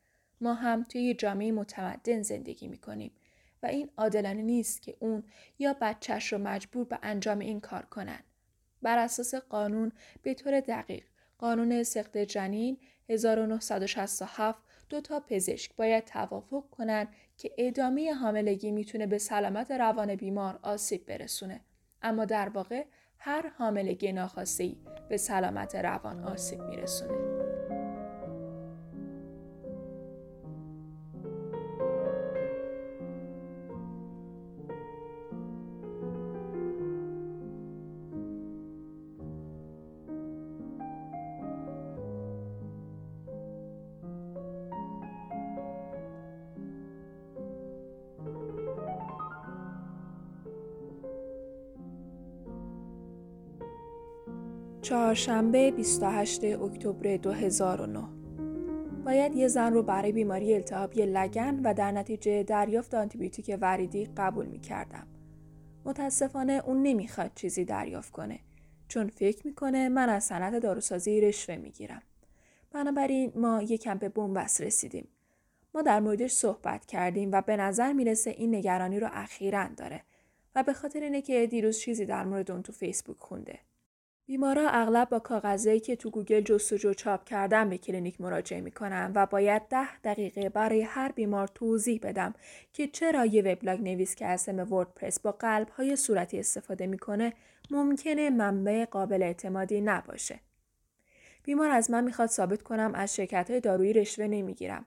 ما 0.41 0.55
هم 0.55 0.85
توی 0.85 1.15
جامعه 1.15 1.53
متمدن 1.53 2.23
زندگی 2.23 2.69
می‌کنیم. 2.69 3.13
و 3.63 3.67
این 3.67 3.91
عادلانه 3.97 4.43
نیست 4.43 4.83
که 4.83 4.97
اون 4.99 5.23
یا 5.59 5.77
بچهش 5.81 6.33
رو 6.33 6.39
مجبور 6.39 6.85
به 6.85 6.99
انجام 7.03 7.39
این 7.39 7.61
کار 7.61 7.83
کنن. 7.83 8.21
بر 8.83 8.99
اساس 8.99 9.35
قانون 9.35 9.93
به 10.23 10.35
طور 10.35 10.61
دقیق 10.61 11.05
قانون 11.39 11.83
سخت 11.83 12.19
جنین 12.19 12.79
1967 13.09 14.63
دو 14.89 15.01
تا 15.01 15.21
پزشک 15.21 15.77
باید 15.77 16.05
توافق 16.05 16.71
کنن 16.71 17.09
که 17.37 17.51
ادامه 17.59 18.13
حاملگی 18.13 18.71
می‌تونه 18.71 19.07
به 19.07 19.19
سلامت 19.19 19.71
روان 19.71 20.15
بیمار 20.15 20.59
آسیب 20.63 21.07
برسونه. 21.07 21.61
اما 22.03 22.25
در 22.25 22.49
واقع 22.49 22.85
هر 23.19 23.49
حاملگی 23.49 24.13
ناخواسته 24.13 24.73
به 25.09 25.17
سلامت 25.17 25.75
روان 25.75 26.25
آسیب 26.25 26.61
میرسونه. 26.61 27.50
چهارشنبه 54.91 55.71
28 55.71 56.45
اکتبر 56.45 57.17
2009 57.17 58.09
باید 59.05 59.35
یه 59.35 59.49
زن 59.49 59.73
رو 59.73 59.83
برای 59.83 60.13
بیماری 60.13 60.55
التهابی 60.55 61.07
لگن 61.07 61.61
و 61.65 61.75
در 61.75 61.93
نتیجه 61.93 62.43
دریافت 62.43 62.95
آنتیبیوتیک 62.95 63.59
وریدی 63.61 64.09
قبول 64.17 64.47
می 64.47 64.61
کردم. 64.61 65.07
متاسفانه 65.85 66.63
اون 66.67 66.83
نمی‌خواد 66.83 67.31
چیزی 67.35 67.65
دریافت 67.65 68.13
کنه 68.13 68.41
چون 68.89 69.09
فکر 69.09 69.47
می‌کنه 69.47 69.89
من 69.89 70.09
از 70.09 70.25
صنعت 70.25 70.63
داروسازی 70.63 71.21
رشوه 71.21 71.57
می‌گیرم. 71.57 72.03
بنابراین 72.73 73.33
ما 73.37 73.63
یکم 73.63 73.99
به 73.99 74.09
بنبست 74.09 74.61
رسیدیم. 74.61 75.09
ما 75.75 75.83
در 75.83 76.01
موردش 76.01 76.33
صحبت 76.33 76.87
کردیم 76.87 77.33
و 77.33 77.43
به 77.43 77.57
نظر 77.57 77.93
می‌رسه 77.93 78.31
این 78.31 78.55
نگرانی 78.55 79.01
رو 79.01 79.09
اخیرا 79.13 79.69
داره 79.77 80.03
و 80.55 80.63
به 80.63 80.73
خاطر 80.73 81.01
اینه 81.01 81.23
که 81.23 81.47
دیروز 81.47 81.79
چیزی 81.79 82.07
در 82.07 82.25
مورد 82.25 82.51
اون 82.51 82.63
تو 82.63 82.73
فیسبوک 82.73 83.19
خونده. 83.19 83.59
بیمارا 84.31 84.69
اغلب 84.71 85.09
با 85.09 85.19
کاغذهایی 85.19 85.81
که 85.81 85.97
تو 85.97 86.11
گوگل 86.11 86.41
جستجو 86.41 86.95
چاپ 86.95 87.25
کردن 87.25 87.71
به 87.71 87.79
کلینیک 87.79 88.21
مراجعه 88.21 88.61
می‌کنن 88.61 89.13
و 89.15 89.27
باید 89.27 89.63
ده 89.63 89.99
دقیقه 90.05 90.49
برای 90.49 90.83
هر 90.83 91.13
بیمار 91.13 91.49
توضیح 91.49 92.01
بدم 92.03 92.35
که 92.73 92.87
چرا 92.87 93.27
یه 93.27 93.43
وبلاگ 93.43 93.81
نویس 93.81 94.15
که 94.15 94.27
از 94.27 94.41
سم 94.41 94.73
وردپرس 94.73 95.21
با 95.21 95.33
قلب 95.33 95.69
های 95.69 95.97
صورتی 95.97 96.41
استفاده 96.41 96.87
می‌کنه 96.87 97.33
ممکنه 97.71 98.31
منبع 98.31 98.85
قابل 98.85 99.23
اعتمادی 99.23 99.81
نباشه. 99.81 100.41
بیمار 101.45 101.71
از 101.71 101.91
من 101.91 102.05
می‌خواد 102.05 102.29
ثابت 102.29 102.63
کنم 102.63 102.93
از 102.95 103.17
شرکت 103.17 103.51
های 103.51 103.61
دارویی 103.61 103.93
رشوه 103.93 104.27
نمی‌گیرم. 104.27 104.85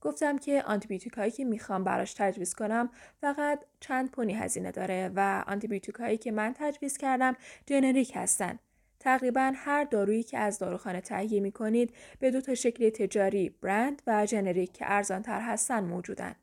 گفتم 0.00 0.38
که 0.38 0.62
آنتیبیوتیک 0.62 1.12
هایی 1.12 1.30
که 1.30 1.44
می‌خوام 1.44 1.84
براش 1.84 2.14
تجویز 2.14 2.54
کنم 2.54 2.90
فقط 3.20 3.64
چند 3.80 4.10
پونی 4.10 4.34
هزینه 4.34 4.70
داره 4.70 5.10
و 5.16 5.44
آنتیبیوتیک 5.46 5.94
هایی 5.94 6.18
که 6.18 6.32
من 6.32 6.54
تجویز 6.58 6.96
کردم 6.96 7.36
جنریک 7.66 8.12
هستن 8.14 8.58
تقریبا 9.00 9.52
هر 9.56 9.84
دارویی 9.84 10.22
که 10.22 10.38
از 10.38 10.58
داروخانه 10.58 11.00
تهیه 11.00 11.40
می 11.40 11.52
کنید 11.52 11.94
به 12.18 12.30
دو 12.30 12.40
تا 12.40 12.54
شکل 12.54 12.90
تجاری 12.90 13.48
برند 13.48 14.02
و 14.06 14.26
جنریک 14.26 14.72
که 14.72 14.84
ارزان 14.88 15.22
تر 15.22 15.40
هستن 15.40 15.84
موجودن. 15.84 16.34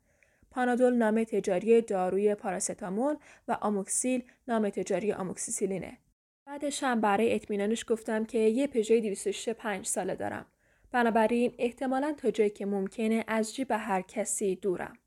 پانادول 0.51 0.93
نام 0.93 1.23
تجاری 1.23 1.81
داروی 1.81 2.35
پاراستامول 2.35 3.15
و 3.47 3.57
آموکسیل 3.61 4.23
نام 4.47 4.69
تجاری 4.69 5.13
آموکسیسیلینه. 5.13 5.97
بعدش 6.45 6.83
هم 6.83 7.01
برای 7.01 7.35
اطمینانش 7.35 7.85
گفتم 7.87 8.25
که 8.25 8.37
یه 8.37 8.67
پژوی 8.67 9.01
265 9.01 9.85
ساله 9.85 10.15
دارم. 10.15 10.45
بنابراین 10.91 11.53
احتمالا 11.57 12.13
تا 12.17 12.31
جایی 12.31 12.49
که 12.49 12.65
ممکنه 12.65 13.23
از 13.27 13.55
جیب 13.55 13.71
هر 13.71 14.01
کسی 14.01 14.55
دورم. 14.55 14.97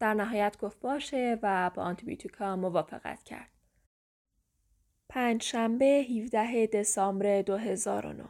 در 0.00 0.14
نهایت 0.14 0.56
گفت 0.58 0.80
باشه 0.80 1.38
و 1.42 1.70
با 1.74 1.82
آنتیبیوتیکا 1.82 2.56
موافقت 2.56 3.22
کرد. 3.22 3.53
پنجشنبه 5.14 5.84
17 5.84 6.66
دسامبر 6.66 7.42
2009 7.42 8.24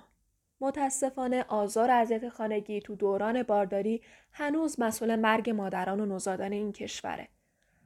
متاسفانه 0.61 1.45
آزار 1.49 1.91
اذیت 1.91 2.29
خانگی 2.29 2.81
تو 2.81 2.95
دوران 2.95 3.43
بارداری 3.43 4.03
هنوز 4.33 4.81
مسئول 4.81 5.17
مرگ 5.17 5.51
مادران 5.51 6.01
و 6.01 6.07
نوزادان 6.07 6.53
این 6.53 6.73
کشوره. 6.73 7.29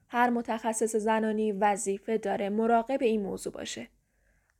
هر 0.09 0.31
متخصص 0.31 0.97
زنانی 0.97 1.53
وظیفه 1.53 2.19
داره 2.19 2.49
مراقب 2.49 3.03
این 3.03 3.23
موضوع 3.23 3.53
باشه. 3.53 3.89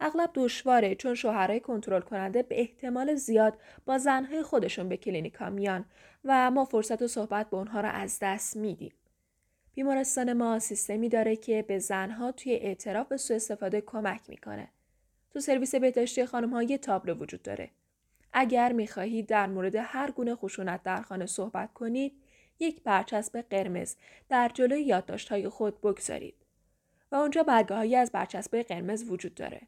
اغلب 0.01 0.31
دشواره 0.35 0.95
چون 0.95 1.15
شوهرای 1.15 1.61
کنترل 1.61 2.01
کننده 2.01 2.43
به 2.43 2.61
احتمال 2.61 3.15
زیاد 3.15 3.59
با 3.87 3.99
زنهای 3.99 4.43
خودشون 4.43 4.89
به 4.89 4.97
کلینیکا 4.97 5.51
میان 5.51 5.85
و 6.25 6.51
ما 6.51 6.65
فرصت 6.65 7.03
و 7.03 7.09
صحبت 7.09 7.51
با 7.51 7.59
اونها 7.59 7.81
را 7.81 7.91
از 7.91 8.19
دست 8.23 8.57
میدیم. 8.57 8.93
بیمارستان 9.79 10.33
ما 10.33 10.59
سیستمی 10.59 11.09
داره 11.09 11.37
که 11.37 11.63
به 11.63 11.79
زنها 11.79 12.33
توی 12.33 12.53
اعتراف 12.53 13.09
به 13.09 13.17
سوء 13.17 13.37
استفاده 13.37 13.81
کمک 13.81 14.21
می‌کنه. 14.29 14.69
تو 15.31 15.41
سرویس 15.41 15.75
بهداشتی 15.75 16.27
خانم 16.27 16.51
ها 16.51 16.63
یه 16.63 16.79
تابلو 16.79 17.15
وجود 17.15 17.43
داره. 17.43 17.71
اگر 18.33 18.73
می‌خواهید 18.73 19.27
در 19.27 19.47
مورد 19.47 19.77
هر 19.77 20.11
گونه 20.11 20.35
خشونت 20.35 20.83
در 20.83 21.03
خانه 21.03 21.27
صحبت 21.27 21.73
کنید، 21.73 22.13
یک 22.61 22.83
برچسب 22.83 23.45
قرمز 23.51 23.97
در 24.29 24.51
جلوی 24.55 24.83
یادداشت 24.83 25.29
های 25.29 25.49
خود 25.49 25.81
بگذارید. 25.81 26.35
و 27.13 27.17
اونجا 27.17 27.43
برگاههایی 27.43 27.97
از 27.97 28.13
برچسب 28.13 28.57
قرمز 28.57 29.11
وجود 29.11 29.35
داره. 29.35 29.61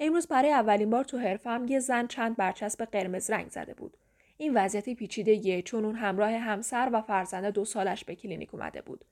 امروز 0.00 0.26
برای 0.26 0.52
اولین 0.52 0.90
بار 0.90 1.04
تو 1.04 1.18
حرفم 1.18 1.66
یه 1.68 1.78
زن 1.78 2.06
چند 2.06 2.36
برچسب 2.36 2.84
قرمز 2.84 3.30
رنگ 3.30 3.50
زده 3.50 3.74
بود. 3.74 3.96
این 4.36 4.54
وضعیتی 4.54 4.94
پیچیده 4.94 5.62
چون 5.62 5.84
اون 5.84 5.96
همراه 5.96 6.32
همسر 6.32 6.90
و 6.92 7.02
فرزند 7.02 7.44
دو 7.44 7.64
سالش 7.64 8.04
به 8.04 8.14
کلینیک 8.14 8.54
اومده 8.54 8.82
بود. 8.82 9.04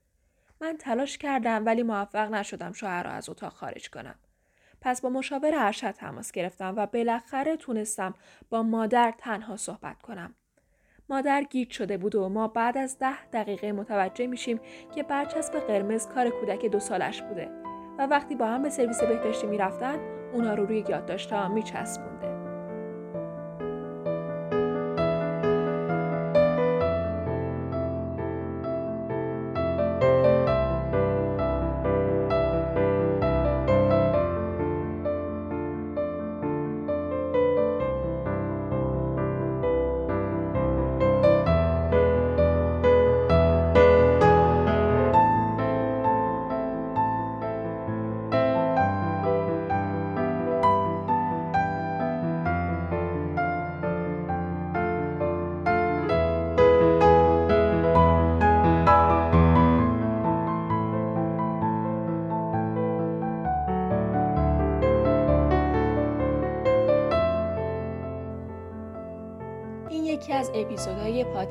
من 0.61 0.77
تلاش 0.77 1.18
کردم 1.18 1.66
ولی 1.66 1.83
موفق 1.83 2.31
نشدم 2.31 2.73
شوهر 2.73 3.03
را 3.03 3.11
از 3.11 3.29
اتاق 3.29 3.53
خارج 3.53 3.90
کنم. 3.90 4.14
پس 4.81 5.01
با 5.01 5.09
مشاور 5.09 5.51
ارشد 5.55 5.90
تماس 5.90 6.33
گرفتم 6.33 6.75
و 6.77 6.87
بالاخره 6.87 7.57
تونستم 7.57 8.14
با 8.51 8.62
مادر 8.62 9.14
تنها 9.18 9.57
صحبت 9.57 10.03
کنم. 10.03 10.35
مادر 11.09 11.42
گیج 11.42 11.70
شده 11.70 11.96
بود 11.96 12.14
و 12.14 12.29
ما 12.29 12.49
بعد 12.49 12.79
از 12.79 12.99
ده 12.99 13.27
دقیقه 13.27 13.73
متوجه 13.73 14.27
میشیم 14.27 14.61
که 14.94 15.03
برچسب 15.03 15.59
قرمز 15.59 16.09
کار 16.09 16.31
کودک 16.31 16.66
دو 16.66 16.81
سالش 16.81 17.23
بوده 17.23 17.51
و 17.99 18.07
وقتی 18.07 18.35
با 18.35 18.46
هم 18.46 18.62
به 18.62 18.70
سرویس 18.70 19.01
بهداشتی 19.01 19.46
می‌رفتن 19.46 19.99
اونا 20.33 20.55
رو 20.55 20.66
روی 20.66 20.85
یادداشتها 20.88 21.49
میچسبونده. 21.49 22.39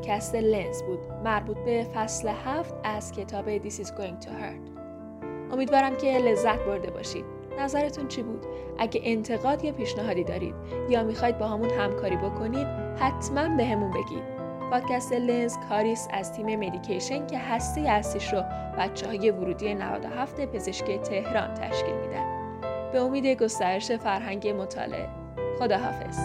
پادکست 0.09 0.35
لنز 0.35 0.83
بود 0.83 0.99
مربوط 1.23 1.57
به 1.57 1.87
فصل 1.93 2.27
هفت 2.45 2.73
از 2.83 3.11
کتاب 3.11 3.59
This 3.59 3.73
is 3.73 3.87
going 3.87 4.25
to 4.25 4.29
hurt. 4.29 4.81
امیدوارم 5.53 5.97
که 5.97 6.17
لذت 6.17 6.59
برده 6.59 6.91
باشید. 6.91 7.25
نظرتون 7.59 8.07
چی 8.07 8.23
بود؟ 8.23 8.45
اگه 8.77 9.01
انتقاد 9.03 9.63
یا 9.63 9.71
پیشنهادی 9.71 10.23
دارید 10.23 10.55
یا 10.89 11.03
می‌خواید 11.03 11.37
با 11.37 11.47
همون 11.47 11.69
همکاری 11.69 12.15
بکنید 12.15 12.67
حتما 12.99 13.55
به 13.57 13.65
همون 13.65 13.91
بگید. 13.91 14.23
پادکست 14.71 15.13
لنز 15.13 15.57
کاریست 15.69 16.09
از 16.13 16.33
تیم 16.33 16.55
مدیکیشن 16.55 17.27
که 17.27 17.37
هسته 17.39 17.81
اصلیش 17.81 18.33
رو 18.33 18.43
بچه 18.77 19.07
های 19.07 19.31
ورودی 19.31 19.73
97 19.73 20.45
پزشکی 20.45 20.97
تهران 20.97 21.53
تشکیل 21.53 21.95
میدن. 21.95 22.25
به 22.91 22.99
امید 22.99 23.25
گسترش 23.25 23.91
فرهنگ 23.91 24.47
مطالعه 24.47 25.09
خداحافظ. 25.59 26.19